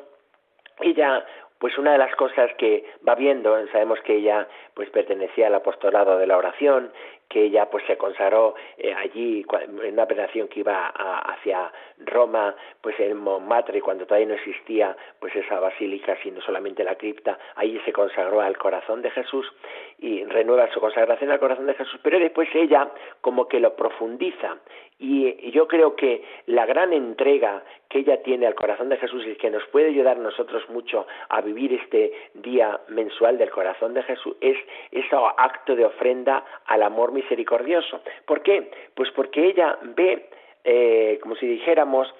ella 0.81 1.25
pues 1.59 1.77
una 1.77 1.93
de 1.93 1.97
las 1.97 2.13
cosas 2.15 2.51
que 2.57 2.85
va 3.07 3.15
viendo, 3.15 3.55
sabemos 3.71 3.99
que 4.01 4.17
ella 4.17 4.47
pues 4.73 4.89
pertenecía 4.89 5.47
al 5.47 5.55
apostolado 5.55 6.17
de 6.17 6.27
la 6.27 6.37
oración, 6.37 6.91
que 7.29 7.43
ella 7.43 7.69
pues 7.69 7.83
se 7.87 7.97
consagró 7.97 8.55
eh, 8.77 8.93
allí 8.93 9.45
en 9.61 9.93
una 9.93 10.03
operación 10.03 10.47
que 10.47 10.59
iba 10.59 10.87
hacia 10.87 11.71
Roma, 12.05 12.55
pues 12.81 12.99
en 12.99 13.17
Montmartre, 13.17 13.81
cuando 13.81 14.05
todavía 14.05 14.27
no 14.27 14.33
existía 14.35 14.95
pues 15.19 15.35
esa 15.35 15.59
basílica, 15.59 16.17
sino 16.21 16.41
solamente 16.41 16.83
la 16.83 16.95
cripta, 16.95 17.39
allí 17.55 17.79
se 17.85 17.93
consagró 17.93 18.41
al 18.41 18.57
corazón 18.57 19.01
de 19.01 19.11
Jesús 19.11 19.51
y 19.97 20.23
renueva 20.25 20.71
su 20.71 20.79
consagración 20.79 21.31
al 21.31 21.39
corazón 21.39 21.65
de 21.65 21.73
Jesús, 21.73 21.99
pero 22.03 22.19
después 22.19 22.49
ella 22.53 22.89
como 23.21 23.47
que 23.47 23.59
lo 23.59 23.75
profundiza 23.75 24.57
y 24.97 25.51
yo 25.51 25.67
creo 25.67 25.95
que 25.95 26.23
la 26.47 26.65
gran 26.65 26.93
entrega 26.93 27.63
que 27.89 27.99
ella 27.99 28.21
tiene 28.23 28.47
al 28.47 28.55
corazón 28.55 28.89
de 28.89 28.97
Jesús 28.97 29.25
y 29.25 29.35
que 29.35 29.49
nos 29.49 29.65
puede 29.67 29.87
ayudar 29.87 30.17
a 30.17 30.21
nosotros 30.21 30.67
mucho 30.69 31.05
a 31.29 31.41
vivir 31.41 31.73
este 31.73 32.11
día 32.33 32.79
mensual 32.89 33.37
del 33.37 33.49
corazón 33.49 33.93
de 33.93 34.03
Jesús 34.03 34.35
es 34.41 34.57
ese 34.91 35.15
acto 35.37 35.75
de 35.75 35.85
ofrenda 35.85 36.43
al 36.65 36.83
amor 36.83 37.11
misericordioso. 37.11 38.01
¿Por 38.25 38.41
qué? 38.41 38.71
Pues 38.93 39.11
porque 39.11 39.45
ella 39.45 39.77
ve, 39.81 40.29
eh, 40.63 41.19
como 41.21 41.35
si 41.35 41.47
dijéramos, 41.47 42.13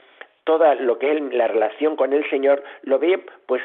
toda 0.43 0.75
lo 0.75 0.99
que 0.99 1.11
es 1.11 1.21
la 1.33 1.47
relación 1.47 1.95
con 1.95 2.13
el 2.13 2.29
Señor, 2.29 2.63
lo 2.83 2.99
ve 2.99 3.25
pues 3.45 3.61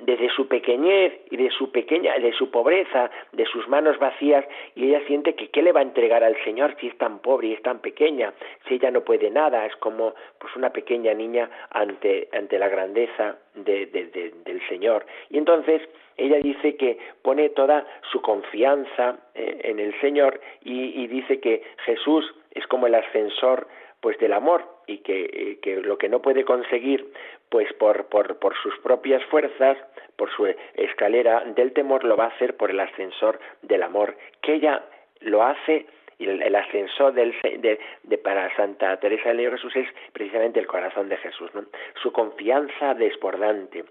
desde 0.00 0.28
su 0.30 0.48
pequeñez 0.48 1.12
y 1.30 1.36
de 1.36 1.50
su 1.50 1.70
pequeña, 1.70 2.18
de 2.18 2.32
su 2.32 2.50
pobreza, 2.50 3.10
de 3.32 3.44
sus 3.46 3.68
manos 3.68 3.98
vacías, 3.98 4.44
y 4.74 4.88
ella 4.88 5.00
siente 5.06 5.34
que 5.34 5.48
qué 5.48 5.62
le 5.62 5.72
va 5.72 5.80
a 5.80 5.84
entregar 5.84 6.24
al 6.24 6.36
Señor 6.44 6.76
si 6.80 6.88
es 6.88 6.98
tan 6.98 7.20
pobre 7.20 7.48
y 7.48 7.52
es 7.52 7.62
tan 7.62 7.80
pequeña, 7.80 8.32
si 8.66 8.74
ella 8.74 8.90
no 8.90 9.02
puede 9.02 9.30
nada, 9.30 9.66
es 9.66 9.76
como 9.76 10.14
pues 10.38 10.54
una 10.56 10.70
pequeña 10.70 11.14
niña 11.14 11.50
ante, 11.70 12.28
ante 12.32 12.58
la 12.58 12.68
grandeza 12.68 13.36
de, 13.54 13.86
del 13.86 14.68
Señor. 14.68 15.06
Y 15.30 15.38
entonces 15.38 15.82
ella 16.16 16.38
dice 16.38 16.76
que 16.76 16.98
pone 17.22 17.50
toda 17.50 17.86
su 18.10 18.20
confianza 18.20 19.18
eh, 19.34 19.60
en 19.64 19.78
el 19.78 19.98
Señor 20.00 20.40
y, 20.62 21.02
y 21.02 21.06
dice 21.06 21.40
que 21.40 21.62
Jesús 21.84 22.34
es 22.52 22.66
como 22.66 22.86
el 22.86 22.94
ascensor 22.94 23.66
pues 24.00 24.18
del 24.18 24.32
amor 24.32 24.66
y 24.86 24.98
que, 24.98 25.30
eh, 25.32 25.58
que, 25.62 25.76
lo 25.76 25.96
que 25.96 26.08
no 26.08 26.20
puede 26.20 26.44
conseguir 26.44 27.12
pues 27.52 27.70
por, 27.74 28.06
por, 28.06 28.38
por 28.38 28.56
sus 28.62 28.74
propias 28.78 29.22
fuerzas, 29.26 29.76
por 30.16 30.30
su 30.30 30.46
escalera 30.74 31.44
del 31.54 31.74
temor, 31.74 32.02
lo 32.02 32.16
va 32.16 32.24
a 32.24 32.28
hacer 32.28 32.56
por 32.56 32.70
el 32.70 32.80
ascensor 32.80 33.38
del 33.60 33.82
amor, 33.82 34.16
que 34.40 34.54
ella 34.54 34.82
lo 35.20 35.42
hace 35.42 35.84
y 36.18 36.28
el, 36.28 36.54
ascensor 36.54 37.12
del, 37.12 37.34
de, 37.42 38.18
para 38.18 38.54
Santa 38.56 38.96
Teresa 38.98 39.28
del 39.28 39.38
Niño 39.38 39.50
Jesús 39.50 39.76
es 39.76 39.88
precisamente 40.14 40.60
el 40.60 40.66
corazón 40.66 41.10
de 41.10 41.18
Jesús, 41.18 41.50
¿no? 41.54 41.64
su 42.00 42.10
confianza 42.10 42.94
desbordante, 42.94 43.84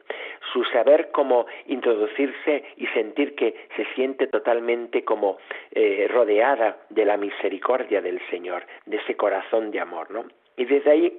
su 0.51 0.63
saber 0.65 1.11
cómo 1.11 1.45
introducirse 1.67 2.63
y 2.77 2.87
sentir 2.87 3.35
que 3.35 3.67
se 3.75 3.85
siente 3.93 4.25
totalmente 4.25 5.03
como 5.03 5.37
eh, 5.71 6.07
rodeada 6.09 6.77
de 6.89 7.05
la 7.05 7.17
misericordia 7.17 8.01
del 8.01 8.19
Señor, 8.31 8.63
de 8.87 8.97
ese 8.97 9.15
corazón 9.15 9.69
de 9.69 9.81
amor, 9.81 10.09
¿no? 10.09 10.25
Y 10.57 10.65
desde 10.65 10.91
ahí 10.91 11.17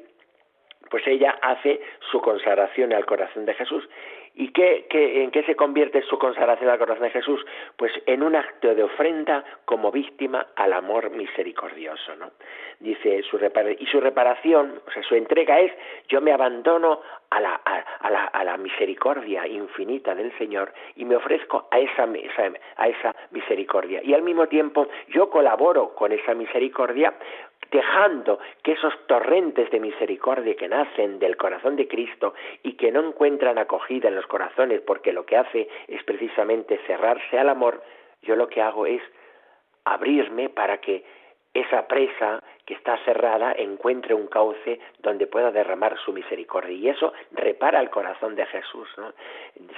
pues 0.92 1.06
ella 1.06 1.38
hace 1.40 1.80
su 2.10 2.20
consagración 2.20 2.92
al 2.92 3.06
corazón 3.06 3.46
de 3.46 3.54
Jesús. 3.54 3.88
¿Y 4.34 4.52
qué, 4.52 4.86
en 4.90 5.30
qué 5.30 5.42
se 5.44 5.56
convierte 5.56 6.02
su 6.02 6.18
consagración 6.18 6.68
al 6.68 6.78
corazón 6.78 7.04
de 7.04 7.10
Jesús? 7.10 7.42
Pues 7.76 7.92
en 8.04 8.22
un 8.22 8.36
acto 8.36 8.74
de 8.74 8.82
ofrenda 8.82 9.42
como 9.64 9.90
víctima 9.90 10.48
al 10.54 10.74
amor 10.74 11.08
misericordioso, 11.10 12.14
¿no? 12.16 12.32
Dice, 12.78 13.22
su 13.22 13.38
y 13.78 13.86
su 13.86 14.00
reparación, 14.00 14.82
o 14.86 14.90
sea, 14.90 15.02
su 15.02 15.14
entrega 15.14 15.60
es, 15.60 15.72
yo 16.08 16.20
me 16.20 16.32
abandono 16.32 17.00
a 17.30 17.40
la, 17.40 17.54
a, 17.54 18.10
la, 18.10 18.24
a 18.26 18.44
la 18.44 18.58
misericordia 18.58 19.46
infinita 19.46 20.14
del 20.14 20.36
Señor 20.36 20.74
y 20.96 21.06
me 21.06 21.16
ofrezco 21.16 21.68
a 21.70 21.78
esa, 21.78 22.06
a 22.76 22.88
esa 22.88 23.14
misericordia. 23.30 24.02
Y 24.04 24.12
al 24.12 24.22
mismo 24.22 24.46
tiempo 24.46 24.88
yo 25.08 25.30
colaboro 25.30 25.94
con 25.94 26.12
esa 26.12 26.34
misericordia 26.34 27.14
dejando 27.72 28.38
que 28.62 28.72
esos 28.72 28.94
torrentes 29.06 29.70
de 29.70 29.80
misericordia 29.80 30.54
que 30.54 30.68
nacen 30.68 31.18
del 31.18 31.36
corazón 31.36 31.74
de 31.74 31.88
Cristo 31.88 32.34
y 32.62 32.74
que 32.74 32.92
no 32.92 33.00
encuentran 33.00 33.58
acogida 33.58 34.08
en 34.08 34.14
los 34.14 34.26
corazones 34.26 34.82
porque 34.82 35.12
lo 35.12 35.24
que 35.24 35.38
hace 35.38 35.68
es 35.88 36.04
precisamente 36.04 36.78
cerrarse 36.86 37.38
al 37.38 37.48
amor, 37.48 37.82
yo 38.20 38.36
lo 38.36 38.48
que 38.48 38.60
hago 38.60 38.86
es 38.86 39.02
abrirme 39.84 40.50
para 40.50 40.78
que 40.78 41.02
esa 41.54 41.88
presa 41.88 42.42
que 42.64 42.74
está 42.74 42.96
cerrada 43.04 43.52
encuentre 43.56 44.14
un 44.14 44.26
cauce 44.26 44.78
donde 45.00 45.26
pueda 45.26 45.50
derramar 45.50 45.98
su 46.04 46.12
misericordia. 46.12 46.76
Y 46.76 46.88
eso 46.88 47.12
repara 47.32 47.80
el 47.80 47.90
corazón 47.90 48.34
de 48.36 48.46
Jesús. 48.46 48.88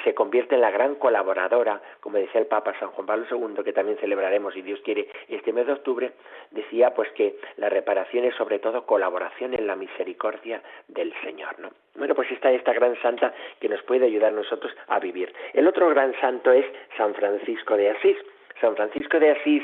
Se 0.05 0.14
convierte 0.14 0.55
en 0.55 0.61
la 0.61 0.70
gran 0.70 0.97
colaboradora, 0.97 1.81
como 2.01 2.18
decía 2.18 2.40
el 2.40 2.47
Papa 2.47 2.75
San 2.79 2.90
Juan 2.90 3.07
Pablo 3.07 3.27
II, 3.31 3.64
que 3.64 3.73
también 3.73 3.99
celebraremos, 3.99 4.55
si 4.55 4.62
Dios 4.62 4.81
quiere, 4.85 5.09
este 5.29 5.53
mes 5.53 5.66
de 5.66 5.73
octubre, 5.73 6.12
decía 6.51 6.94
pues 6.94 7.11
que 7.12 7.37
la 7.57 7.68
reparación 7.68 8.25
es 8.25 8.35
sobre 8.35 8.59
todo 8.59 8.87
colaboración 8.87 9.55
en 9.55 9.66
la 9.66 9.77
misericordia 9.77 10.62
del 10.88 11.12
Señor. 11.23 11.59
¿no? 11.59 11.70
Bueno, 11.94 12.14
pues 12.14 12.31
está 12.31 12.51
esta 12.53 12.73
gran 12.73 13.01
santa 13.01 13.33
que 13.61 13.68
nos 13.68 13.83
puede 13.83 14.07
ayudar 14.07 14.33
a 14.33 14.37
nosotros 14.37 14.73
a 14.88 14.99
vivir. 14.99 15.33
El 15.53 15.66
otro 15.66 15.88
gran 15.88 16.14
santo 16.20 16.53
es 16.53 16.66
San 16.97 17.14
Francisco 17.14 17.77
de 17.77 17.90
Asís. 17.90 18.16
San 18.61 18.77
Francisco 18.77 19.18
de 19.18 19.33
Asís, 19.33 19.62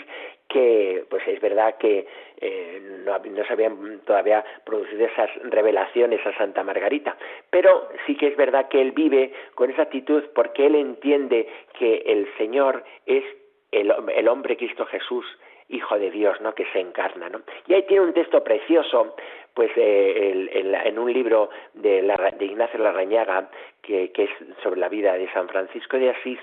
que 0.50 1.04
pues 1.08 1.26
es 1.26 1.40
verdad 1.40 1.76
que 1.78 2.06
eh, 2.40 3.02
no, 3.04 3.44
se 3.44 3.52
habían 3.52 4.00
todavía 4.00 4.44
producido 4.64 5.06
esas 5.06 5.30
revelaciones 5.44 6.24
a 6.26 6.36
Santa 6.36 6.62
Margarita, 6.64 7.16
pero 7.48 7.88
sí 8.06 8.16
que 8.16 8.26
es 8.28 8.36
verdad 8.36 8.68
que 8.68 8.82
él 8.82 8.92
vive 8.92 9.32
con 9.54 9.70
esa 9.70 9.82
actitud 9.82 10.24
porque 10.34 10.66
él 10.66 10.74
entiende 10.74 11.48
que 11.78 12.02
el 12.06 12.28
Señor 12.36 12.84
es 13.06 13.24
el, 13.70 13.94
el 14.14 14.28
hombre 14.28 14.56
Cristo 14.56 14.84
Jesús, 14.86 15.24
Hijo 15.72 15.96
de 16.00 16.10
Dios, 16.10 16.40
¿no? 16.40 16.52
Que 16.52 16.66
se 16.72 16.80
encarna, 16.80 17.28
¿no? 17.28 17.42
Y 17.68 17.74
ahí 17.74 17.84
tiene 17.84 18.02
un 18.02 18.12
texto 18.12 18.42
precioso, 18.42 19.14
pues 19.54 19.70
eh, 19.76 20.50
en 20.52 20.98
un 20.98 21.12
libro 21.12 21.50
de, 21.74 22.02
de 22.02 22.44
Ignacio 22.44 22.80
Larrañaga, 22.80 23.48
que, 23.80 24.10
es 24.12 24.30
sobre 24.64 24.80
la 24.80 24.88
vida 24.88 25.14
de 25.14 25.32
San 25.32 25.48
Francisco 25.48 25.96
de 25.96 26.10
Asís, 26.10 26.40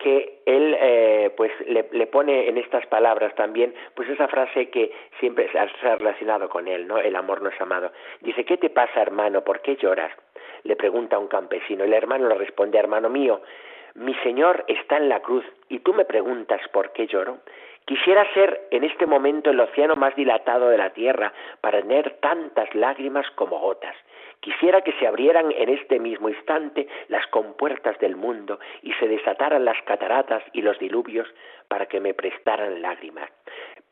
que 0.00 0.40
él 0.46 0.76
eh, 0.80 1.30
pues 1.36 1.52
le, 1.66 2.06
pone 2.06 2.48
en 2.48 2.56
estas 2.58 2.86
palabras 2.86 3.34
también 3.34 3.74
pues 3.94 4.08
esa 4.08 4.26
frase 4.28 4.70
que 4.70 4.90
siempre 5.20 5.50
se 5.52 5.58
ha 5.58 5.96
relacionado 5.96 6.48
con 6.48 6.66
él, 6.66 6.88
¿no? 6.88 6.98
El 6.98 7.14
amor 7.14 7.42
no 7.42 7.50
es 7.50 7.60
amado. 7.60 7.92
Dice, 8.20 8.44
¿qué 8.44 8.56
te 8.56 8.70
pasa, 8.70 9.02
hermano? 9.02 9.44
¿Por 9.44 9.60
qué 9.60 9.76
lloras? 9.76 10.10
Le 10.64 10.74
pregunta 10.74 11.18
un 11.18 11.28
campesino. 11.28 11.84
El 11.84 11.92
hermano 11.92 12.28
le 12.28 12.34
responde, 12.34 12.78
hermano 12.78 13.08
mío, 13.10 13.42
mi 13.94 14.14
Señor 14.16 14.64
está 14.68 14.96
en 14.96 15.08
la 15.08 15.20
cruz 15.20 15.44
y 15.68 15.80
tú 15.80 15.92
me 15.92 16.04
preguntas 16.04 16.60
por 16.72 16.92
qué 16.92 17.06
lloro. 17.06 17.38
Quisiera 17.84 18.24
ser 18.32 18.68
en 18.70 18.84
este 18.84 19.04
momento 19.04 19.50
el 19.50 19.60
océano 19.60 19.96
más 19.96 20.14
dilatado 20.16 20.68
de 20.68 20.78
la 20.78 20.90
tierra 20.90 21.32
para 21.60 21.80
tener 21.80 22.18
tantas 22.20 22.74
lágrimas 22.74 23.28
como 23.32 23.58
gotas. 23.58 23.96
Quisiera 24.40 24.80
que 24.80 24.92
se 24.92 25.06
abrieran 25.06 25.52
en 25.52 25.68
este 25.68 25.98
mismo 25.98 26.30
instante 26.30 26.88
las 27.08 27.26
compuertas 27.26 27.98
del 27.98 28.16
mundo 28.16 28.58
y 28.82 28.92
se 28.94 29.06
desataran 29.06 29.66
las 29.66 29.80
cataratas 29.82 30.42
y 30.54 30.62
los 30.62 30.78
diluvios 30.78 31.28
para 31.68 31.86
que 31.86 32.00
me 32.00 32.14
prestaran 32.14 32.80
lágrimas. 32.80 33.30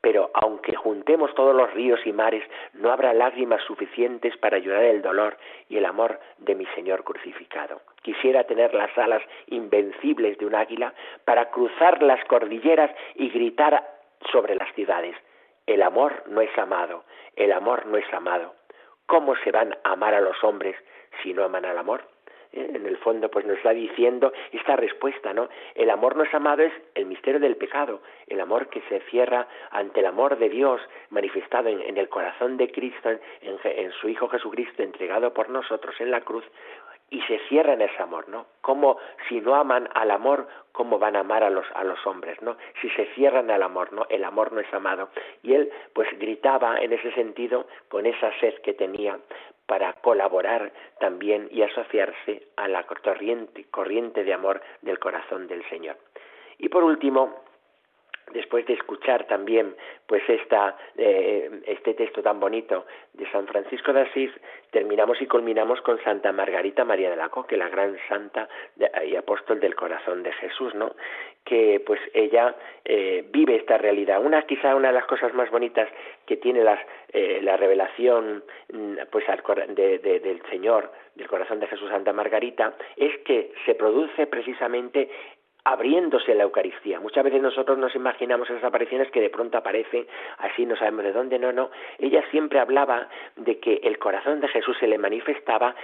Pero 0.01 0.31
aunque 0.33 0.75
juntemos 0.75 1.35
todos 1.35 1.55
los 1.55 1.73
ríos 1.75 2.01
y 2.07 2.13
mares, 2.13 2.45
no 2.73 2.91
habrá 2.91 3.13
lágrimas 3.13 3.63
suficientes 3.65 4.37
para 4.39 4.57
ayudar 4.57 4.85
el 4.85 5.03
dolor 5.03 5.37
y 5.69 5.77
el 5.77 5.85
amor 5.85 6.19
de 6.39 6.55
mi 6.55 6.65
Señor 6.75 7.05
crucificado. 7.05 7.83
Quisiera 8.03 8.45
tener 8.45 8.73
las 8.75 8.97
alas 8.97 9.23
invencibles 9.49 10.39
de 10.39 10.47
un 10.47 10.55
águila 10.55 10.95
para 11.25 11.51
cruzar 11.51 12.03
las 12.03 12.25
cordilleras 12.25 12.91
y 13.17 13.29
gritar 13.29 13.85
sobre 14.33 14.55
las 14.55 14.73
ciudades. 14.75 15.17
El 15.67 15.83
amor 15.83 16.23
no 16.29 16.41
es 16.41 16.57
amado, 16.57 17.05
el 17.37 17.53
amor 17.53 17.85
no 17.87 17.99
es 17.99 18.11
amado. 18.15 18.58
¿Cómo 19.09 19.35
se 19.37 19.51
van 19.51 19.75
a 19.85 19.93
amar 19.93 20.13
a 20.13 20.21
los 20.21 20.37
hombres 20.45 20.77
si 21.23 21.33
no 21.33 21.43
aman 21.43 21.65
al 21.65 21.79
amor? 21.79 22.03
Eh, 22.53 22.73
en 22.75 22.85
el 22.85 22.99
fondo, 22.99 23.31
pues 23.31 23.47
nos 23.47 23.57
está 23.57 23.71
diciendo 23.71 24.35
esta 24.53 24.77
respuesta, 24.77 25.33
¿no? 25.33 25.49
El 25.75 25.89
amor 25.89 26.15
no 26.15 26.25
es 26.25 26.35
amado 26.35 26.63
es 26.63 26.75
el 26.95 27.07
misterio 27.07 27.41
del 27.41 27.57
pecado, 27.57 28.03
el 28.27 28.39
amor 28.39 28.69
que 28.69 28.83
se 28.91 29.01
cierra 29.09 29.49
ante 29.71 30.01
el 30.01 30.07
amor 30.07 30.37
de 30.37 30.51
Dios 30.51 30.83
manifestado 31.09 31.71
en, 31.71 31.97
el 31.97 32.11
corazón 32.11 32.59
de 32.59 32.71
Cristo, 32.71 33.09
en, 33.09 33.21
en, 33.65 33.93
su 33.93 34.11
Hijo 34.11 34.29
Jesucristo 34.29 34.83
entregado 34.83 35.33
por 35.33 35.49
nosotros 35.49 35.99
en 36.01 36.11
la 36.11 36.21
cruz, 36.21 36.45
y 37.11 37.21
se 37.23 37.39
cierra 37.49 37.75
ese 37.75 38.03
amor, 38.03 38.29
¿no? 38.29 38.47
Como 38.61 38.99
si 39.29 39.41
no 39.41 39.55
aman 39.55 39.89
al 39.95 40.11
amor, 40.11 40.47
¿cómo 40.73 40.99
van 40.99 41.17
a 41.17 41.21
amar 41.21 41.43
a 41.43 41.51
los, 41.51 41.67
a 41.75 41.85
los 41.85 42.05
hombres, 42.07 42.41
¿no? 42.43 42.57
Si 42.81 42.91
se 42.91 43.07
cierran 43.15 43.51
al 43.51 43.63
amor, 43.63 43.93
¿no? 43.93 44.07
El 44.11 44.25
amor 44.25 44.53
no 44.53 44.61
es 44.61 44.73
amado. 44.75 45.09
Y 45.43 45.55
él, 45.55 45.71
pues, 45.95 46.09
gritaba 46.19 46.79
en 46.79 46.93
ese 46.93 47.13
sentido 47.13 47.67
con 47.89 48.07
esa 48.07 48.31
sed 48.41 48.55
que 48.63 48.75
tenía 48.75 49.19
para 49.67 49.93
colaborar 49.95 50.73
también 50.99 51.49
y 51.51 51.63
asociarse 51.63 52.49
a 52.57 52.69
la 52.69 52.85
corriente, 52.85 53.65
corriente 53.71 54.25
de 54.25 54.33
amor 54.33 54.61
del 54.83 54.99
corazón 54.99 55.47
del 55.47 55.63
Señor. 55.69 55.97
Y 56.59 56.69
por 56.69 56.85
último, 56.85 57.48
después 58.33 58.67
de 58.67 58.75
escuchar 58.75 59.27
también 59.27 59.75
pues 60.07 60.23
esta, 60.29 60.77
eh, 60.97 61.51
este 61.67 61.95
texto 61.95 62.23
tan 62.23 62.41
bonito 62.41 62.87
de 63.13 63.31
San 63.31 63.47
Francisco 63.47 63.93
de 63.93 64.03
Asís, 64.03 64.31
terminamos 64.71 65.21
y 65.21 65.27
culminamos 65.27 65.81
con 65.83 66.03
Santa 66.03 66.33
Margarita 66.33 66.85
María 66.85 67.11
de 67.11 67.17
la 67.17 67.29
Coque, 67.29 67.57
la 67.57 67.69
gran 67.69 67.97
santa 68.09 68.49
y 69.07 69.17
apóstol 69.17 69.61
del 69.61 69.75
corazón 69.75 70.23
de 70.23 70.33
Jesús, 70.33 70.75
¿no? 70.75 70.95
Que 71.45 71.83
pues 71.85 72.01
ella 72.13 72.55
eh, 72.85 73.25
vive 73.31 73.57
esta 73.57 73.79
realidad. 73.79 74.25
Una 74.25 74.43
quizá 74.43 74.75
una 74.75 74.89
de 74.89 74.95
las 74.95 75.07
cosas 75.07 75.33
más 75.35 75.51
bonitas 75.51 75.89
que 76.27 76.37
tiene 76.37 76.63
las, 76.63 76.81
eh, 77.13 77.41
la 77.43 77.57
revelación 77.57 78.45
mm, 78.73 78.97
pues 79.11 79.25
de, 79.69 79.99
del 79.99 80.43
Señor, 80.51 80.93
del 81.15 81.29
corazón 81.29 81.61
de 81.61 81.67
Jesús 81.67 81.91
Santa 81.91 82.13
Margarita, 82.13 82.75
es 82.97 83.19
que 83.25 83.53
se 83.65 83.75
produce 83.75 84.27
precisamente 84.27 85.09
abriéndose 85.69 86.35
la 86.35 86.45
Eucaristía. 86.45 86.99
Muchas 86.99 87.23
veces 87.23 87.43
nosotros 87.43 87.77
nos 87.77 87.95
imaginamos 87.95 88.49
esas 88.49 88.65
apariciones 88.65 89.11
que 89.11 89.21
de 89.21 89.29
pronto 89.29 89.59
aparecen 89.59 90.07
así, 90.39 90.65
no 90.65 90.77
sabemos 90.77 91.05
de 91.05 91.13
dónde, 91.13 91.39
no, 91.39 91.53
no. 91.53 91.71
Ella 91.99 92.25
siempre 92.31 92.59
hablaba 92.59 93.09
de 93.37 93.59
que 93.59 93.81
el 93.83 93.99
corazón 93.99 94.41
de 94.41 94.49
Jesús 94.49 94.79
se 94.81 94.87
le 94.87 94.97
manifestaba 94.97 95.75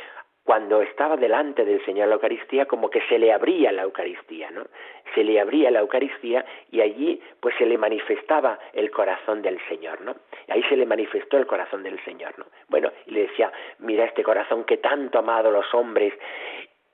cuando 0.43 0.81
estaba 0.81 1.17
delante 1.19 1.67
del 1.67 1.85
Señor 1.85 2.09
la 2.09 2.15
Eucaristía, 2.15 2.65
como 2.65 2.89
que 2.89 3.03
se 3.09 3.19
le 3.19 3.31
abría 3.31 3.73
la 3.73 3.83
Eucaristía, 3.83 4.51
¿no? 4.51 4.65
Se 5.15 5.23
le 5.23 5.39
abría 5.39 5.71
la 5.71 5.81
Eucaristía 5.81 6.47
y 6.71 6.81
allí 6.81 7.21
pues 7.41 7.55
se 7.59 7.67
le 7.67 7.77
manifestaba 7.77 8.59
el 8.73 8.91
corazón 8.91 9.43
del 9.43 9.59
Señor, 9.69 10.01
¿no? 10.01 10.15
Ahí 10.49 10.63
se 10.65 10.77
le 10.77 10.87
manifestó 10.87 11.37
el 11.37 11.47
corazón 11.47 11.83
del 11.83 12.03
Señor, 12.05 12.39
¿no? 12.39 12.47
Bueno, 12.69 12.91
y 13.07 13.11
le 13.11 13.23
decía, 13.23 13.53
mira 13.81 14.05
este 14.07 14.23
corazón 14.23 14.65
que 14.65 14.79
tanto 14.79 15.19
ha 15.19 15.23
amado 15.23 15.51
los 15.51 15.73
hombres 15.75 16.15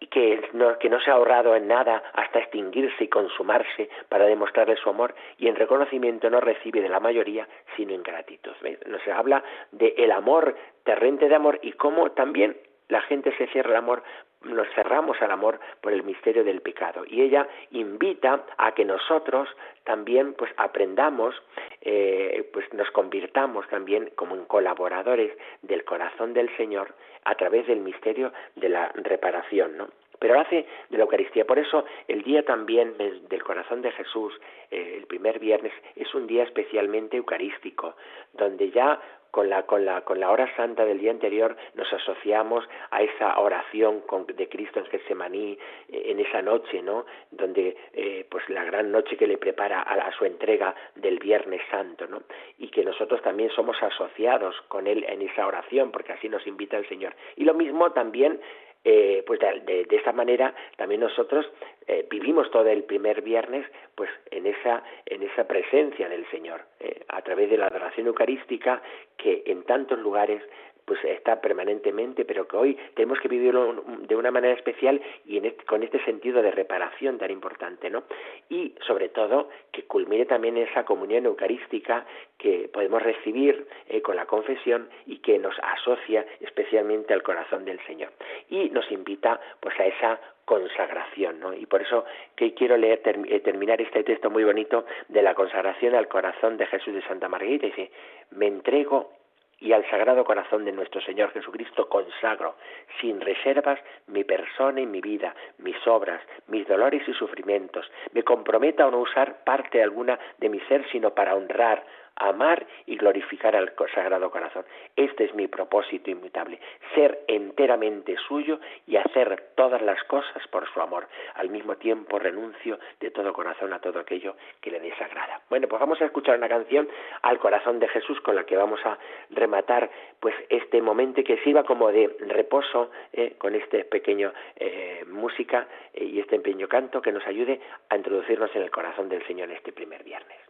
y 0.00 0.06
que 0.06 0.48
no, 0.54 0.78
que 0.78 0.88
no 0.88 0.98
se 1.00 1.10
ha 1.10 1.14
ahorrado 1.14 1.54
en 1.54 1.68
nada 1.68 2.02
hasta 2.14 2.40
extinguirse 2.40 3.04
y 3.04 3.08
consumarse 3.08 3.90
para 4.08 4.24
demostrarle 4.24 4.76
su 4.76 4.88
amor 4.88 5.14
y 5.38 5.46
en 5.46 5.56
reconocimiento 5.56 6.30
no 6.30 6.40
recibe 6.40 6.80
de 6.80 6.88
la 6.88 7.00
mayoría 7.00 7.46
sino 7.76 7.94
en 7.94 8.02
gratitud. 8.02 8.52
Nos 8.86 9.06
habla 9.08 9.44
de 9.72 9.94
el 9.98 10.10
amor, 10.10 10.56
terrente 10.84 11.28
de 11.28 11.34
amor 11.34 11.60
y 11.62 11.72
cómo 11.72 12.10
también 12.12 12.56
la 12.90 13.00
gente 13.02 13.34
se 13.36 13.46
cierra 13.48 13.70
al 13.70 13.76
amor, 13.76 14.02
nos 14.42 14.68
cerramos 14.74 15.20
al 15.22 15.30
amor 15.30 15.60
por 15.80 15.92
el 15.92 16.02
misterio 16.02 16.44
del 16.44 16.60
pecado. 16.60 17.04
Y 17.06 17.22
ella 17.22 17.48
invita 17.70 18.44
a 18.58 18.72
que 18.72 18.84
nosotros 18.84 19.48
también 19.84 20.34
pues 20.34 20.50
aprendamos, 20.56 21.34
eh, 21.80 22.48
pues 22.52 22.72
nos 22.74 22.90
convirtamos 22.90 23.66
también 23.68 24.10
como 24.16 24.34
en 24.34 24.44
colaboradores 24.44 25.36
del 25.62 25.84
corazón 25.84 26.34
del 26.34 26.54
Señor 26.56 26.94
a 27.24 27.34
través 27.34 27.66
del 27.66 27.80
misterio 27.80 28.32
de 28.56 28.68
la 28.68 28.90
reparación, 28.94 29.76
¿no? 29.76 29.88
Pero 30.18 30.38
hace 30.38 30.66
de 30.90 30.98
la 30.98 31.04
Eucaristía. 31.04 31.46
Por 31.46 31.58
eso 31.58 31.86
el 32.06 32.22
día 32.22 32.44
también 32.44 32.94
del 32.98 33.42
corazón 33.42 33.80
de 33.80 33.90
Jesús, 33.92 34.38
eh, 34.70 34.96
el 34.98 35.06
primer 35.06 35.38
viernes, 35.38 35.72
es 35.96 36.14
un 36.14 36.26
día 36.26 36.44
especialmente 36.44 37.16
eucarístico, 37.16 37.96
donde 38.34 38.70
ya 38.70 39.00
con 39.30 39.48
la, 39.48 39.62
con 39.62 39.84
la, 39.84 40.02
con 40.02 40.20
la 40.20 40.30
hora 40.30 40.54
santa 40.56 40.84
del 40.84 40.98
día 40.98 41.10
anterior 41.10 41.56
nos 41.74 41.92
asociamos 41.92 42.68
a 42.90 43.02
esa 43.02 43.38
oración 43.38 44.02
de 44.34 44.48
Cristo 44.48 44.80
en 44.80 44.86
Getsemaní, 44.86 45.58
eh, 45.88 46.02
en 46.06 46.20
esa 46.20 46.42
noche, 46.42 46.82
¿no? 46.82 47.06
Donde, 47.30 47.76
eh, 47.92 48.26
pues 48.30 48.48
la 48.48 48.64
gran 48.64 48.90
noche 48.90 49.16
que 49.16 49.26
le 49.26 49.38
prepara 49.38 49.82
a, 49.82 49.94
a, 49.94 50.12
su 50.12 50.24
entrega 50.24 50.74
del 50.96 51.18
Viernes 51.18 51.62
Santo, 51.70 52.06
¿no? 52.06 52.22
Y 52.58 52.68
que 52.68 52.84
nosotros 52.84 53.22
también 53.22 53.50
somos 53.50 53.80
asociados 53.82 54.54
con 54.68 54.86
Él 54.86 55.04
en 55.08 55.22
esa 55.22 55.46
oración, 55.46 55.90
porque 55.90 56.12
así 56.12 56.28
nos 56.28 56.46
invita 56.46 56.76
el 56.76 56.88
Señor. 56.88 57.14
Y 57.36 57.44
lo 57.44 57.54
mismo 57.54 57.92
también 57.92 58.40
eh, 58.84 59.22
pues 59.26 59.38
de, 59.40 59.84
de, 59.84 59.96
esta 59.96 60.12
manera 60.12 60.54
también 60.76 61.02
nosotros 61.02 61.46
eh, 61.86 62.06
vivimos 62.10 62.50
todo 62.50 62.66
el 62.66 62.84
primer 62.84 63.20
viernes 63.20 63.66
pues 63.94 64.08
en 64.30 64.46
esa 64.46 64.82
en 65.04 65.22
esa 65.22 65.46
presencia 65.46 66.08
del 66.08 66.26
Señor 66.30 66.62
eh, 66.80 67.04
a 67.08 67.20
través 67.20 67.50
de 67.50 67.58
la 67.58 67.66
adoración 67.66 68.06
eucarística 68.06 68.80
que 69.18 69.42
en 69.44 69.64
tantos 69.64 69.98
lugares 69.98 70.42
pues 70.84 71.02
está 71.04 71.40
permanentemente, 71.40 72.24
pero 72.24 72.46
que 72.46 72.56
hoy 72.56 72.78
tenemos 72.94 73.18
que 73.20 73.28
vivirlo 73.28 73.84
de 74.00 74.16
una 74.16 74.30
manera 74.30 74.54
especial 74.54 75.00
y 75.26 75.38
este, 75.38 75.64
con 75.64 75.82
este 75.82 76.02
sentido 76.04 76.42
de 76.42 76.50
reparación 76.50 77.18
tan 77.18 77.30
importante, 77.30 77.90
¿no? 77.90 78.04
Y 78.48 78.74
sobre 78.86 79.08
todo 79.08 79.48
que 79.72 79.84
culmine 79.84 80.26
también 80.26 80.56
esa 80.56 80.84
comunión 80.84 81.26
eucarística 81.26 82.06
que 82.38 82.68
podemos 82.72 83.02
recibir 83.02 83.66
eh, 83.88 84.02
con 84.02 84.16
la 84.16 84.26
confesión 84.26 84.88
y 85.06 85.18
que 85.18 85.38
nos 85.38 85.54
asocia 85.62 86.24
especialmente 86.40 87.12
al 87.12 87.22
corazón 87.22 87.64
del 87.64 87.80
Señor 87.86 88.10
y 88.48 88.70
nos 88.70 88.90
invita 88.90 89.40
pues 89.60 89.78
a 89.78 89.86
esa 89.86 90.20
consagración, 90.44 91.38
¿no? 91.38 91.54
Y 91.54 91.66
por 91.66 91.82
eso 91.82 92.04
que 92.34 92.54
quiero 92.54 92.76
leer 92.76 93.00
eh, 93.28 93.40
terminar 93.40 93.80
este 93.80 94.02
texto 94.02 94.30
muy 94.30 94.42
bonito 94.42 94.84
de 95.08 95.22
la 95.22 95.34
consagración 95.34 95.94
al 95.94 96.08
corazón 96.08 96.56
de 96.56 96.66
Jesús 96.66 96.94
de 96.94 97.02
Santa 97.02 97.28
Margarita 97.28 97.66
dice, 97.66 97.90
"Me 98.32 98.48
entrego 98.48 99.12
y 99.60 99.72
al 99.72 99.88
Sagrado 99.90 100.24
Corazón 100.24 100.64
de 100.64 100.72
nuestro 100.72 101.00
Señor 101.02 101.32
Jesucristo 101.32 101.88
consagro, 101.88 102.56
sin 103.00 103.20
reservas, 103.20 103.78
mi 104.06 104.24
persona 104.24 104.80
y 104.80 104.86
mi 104.86 105.00
vida, 105.00 105.34
mis 105.58 105.76
obras, 105.86 106.22
mis 106.48 106.66
dolores 106.66 107.06
y 107.06 107.12
sufrimientos. 107.12 107.90
Me 108.12 108.22
comprometo 108.22 108.86
a 108.86 108.90
no 108.90 108.98
usar 108.98 109.44
parte 109.44 109.82
alguna 109.82 110.18
de 110.38 110.48
mi 110.48 110.60
ser, 110.60 110.88
sino 110.90 111.14
para 111.14 111.34
honrar, 111.34 111.84
amar 112.20 112.66
y 112.86 112.96
glorificar 112.96 113.56
al 113.56 113.72
Sagrado 113.94 114.30
Corazón. 114.30 114.64
Este 114.94 115.24
es 115.24 115.34
mi 115.34 115.48
propósito 115.48 116.10
inmutable, 116.10 116.60
ser 116.94 117.20
enteramente 117.26 118.16
suyo 118.28 118.60
y 118.86 118.96
hacer 118.96 119.52
todas 119.56 119.82
las 119.82 120.02
cosas 120.04 120.46
por 120.48 120.70
su 120.72 120.80
amor. 120.80 121.08
Al 121.34 121.48
mismo 121.48 121.76
tiempo 121.76 122.18
renuncio 122.18 122.78
de 123.00 123.10
todo 123.10 123.32
corazón 123.32 123.72
a 123.72 123.80
todo 123.80 123.98
aquello 123.98 124.36
que 124.60 124.70
le 124.70 124.80
desagrada. 124.80 125.40
Bueno, 125.48 125.66
pues 125.66 125.80
vamos 125.80 126.00
a 126.02 126.04
escuchar 126.04 126.36
una 126.36 126.48
canción 126.48 126.88
al 127.22 127.38
corazón 127.38 127.78
de 127.78 127.88
Jesús 127.88 128.20
con 128.20 128.36
la 128.36 128.44
que 128.44 128.56
vamos 128.56 128.80
a 128.84 128.98
rematar 129.30 129.90
pues 130.20 130.34
este 130.48 130.82
momento 130.82 131.24
que 131.24 131.38
sirva 131.38 131.64
como 131.64 131.90
de 131.90 132.14
reposo 132.20 132.90
eh, 133.12 133.34
con 133.38 133.54
este 133.54 133.84
pequeño 133.84 134.32
eh, 134.56 135.04
música 135.08 135.66
eh, 135.94 136.04
y 136.04 136.20
este 136.20 136.38
pequeño 136.38 136.68
canto 136.68 137.00
que 137.00 137.12
nos 137.12 137.26
ayude 137.26 137.60
a 137.88 137.96
introducirnos 137.96 138.54
en 138.54 138.62
el 138.62 138.70
corazón 138.70 139.08
del 139.08 139.26
Señor 139.26 139.50
este 139.50 139.72
primer 139.72 140.04
viernes. 140.04 140.49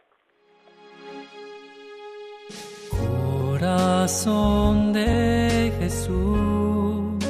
Corazón 3.61 4.91
de 4.91 5.71
Jesús, 5.77 7.23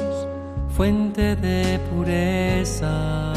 fuente 0.74 1.36
de 1.36 1.78
pureza. 1.90 3.34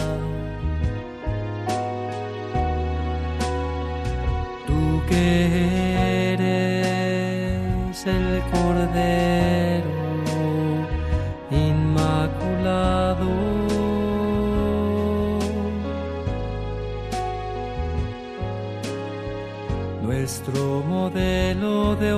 Tú 4.66 5.02
que 5.10 6.36
eres 6.36 8.08
el 8.08 8.42
Cordero 8.54 9.90
Inmaculado. 11.52 13.30
Nuestro 20.02 20.82
modelo 20.88 21.96
de 21.98 22.14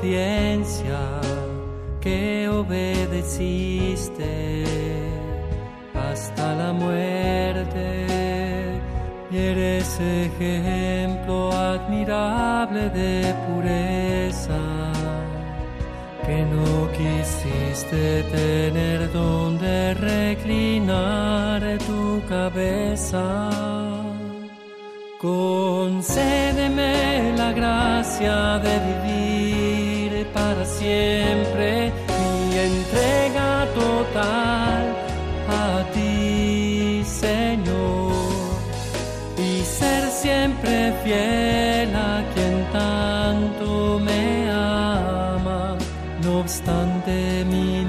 obediencia 0.00 0.98
que 2.00 2.48
obedeciste 2.48 4.24
hasta 5.94 6.54
la 6.54 6.72
muerte 6.72 8.06
y 9.30 9.36
eres 9.36 10.00
ejemplo 10.00 11.52
admirable 11.52 12.88
de 12.90 13.34
pureza 13.46 14.58
que 16.26 16.42
no 16.44 16.90
quisiste 16.92 18.22
tener 18.24 19.12
donde 19.12 19.94
reclinar 19.94 21.78
tu 21.86 22.22
cabeza. 22.28 23.50
Concédeme 25.20 26.92
la 27.36 27.52
gracia 27.52 28.58
de 28.58 28.78
vivir 28.78 29.69
para 30.34 30.64
siempre 30.64 31.92
mi 32.18 32.58
entrega 32.58 33.66
total 33.74 34.84
a 35.48 35.84
ti, 35.92 37.02
Señor, 37.04 38.12
y 39.36 39.62
ser 39.62 40.02
siempre 40.10 40.92
fiel 41.04 41.94
a 41.94 42.22
quien 42.34 42.64
tanto 42.72 43.98
me 43.98 44.50
ama, 44.50 45.76
no 46.22 46.40
obstante 46.40 47.44
mi 47.46 47.80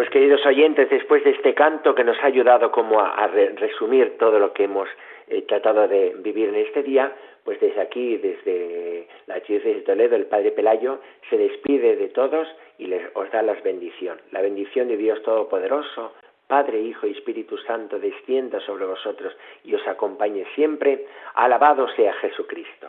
Pues 0.00 0.08
queridos 0.08 0.40
oyentes, 0.46 0.88
después 0.88 1.22
de 1.24 1.30
este 1.32 1.52
canto 1.52 1.94
que 1.94 2.04
nos 2.04 2.16
ha 2.22 2.26
ayudado 2.26 2.72
como 2.72 3.00
a, 3.00 3.26
resumir 3.26 4.16
todo 4.16 4.38
lo 4.38 4.54
que 4.54 4.64
hemos 4.64 4.88
eh, 5.30 5.42
tratado 5.42 5.88
de 5.88 6.14
vivir 6.18 6.48
en 6.48 6.56
este 6.56 6.82
día, 6.82 7.14
pues 7.44 7.58
desde 7.60 7.80
aquí, 7.80 8.16
desde 8.18 9.08
la 9.26 9.36
Archidiócesis 9.36 9.76
de 9.76 9.82
Toledo, 9.82 10.16
el 10.16 10.26
Padre 10.26 10.50
Pelayo 10.52 11.00
se 11.28 11.38
despide 11.38 11.96
de 11.96 12.08
todos 12.08 12.48
y 12.78 12.86
les 12.86 13.02
os 13.14 13.30
da 13.30 13.42
la 13.42 13.54
bendición. 13.54 14.20
La 14.32 14.42
bendición 14.42 14.88
de 14.88 14.96
Dios 14.96 15.22
Todopoderoso, 15.22 16.12
Padre, 16.46 16.80
Hijo 16.80 17.06
y 17.06 17.12
Espíritu 17.12 17.56
Santo, 17.58 17.98
descienda 17.98 18.60
sobre 18.60 18.84
vosotros 18.84 19.36
y 19.64 19.74
os 19.74 19.86
acompañe 19.86 20.44
siempre. 20.54 21.06
Alabado 21.34 21.88
sea 21.94 22.12
Jesucristo. 22.14 22.88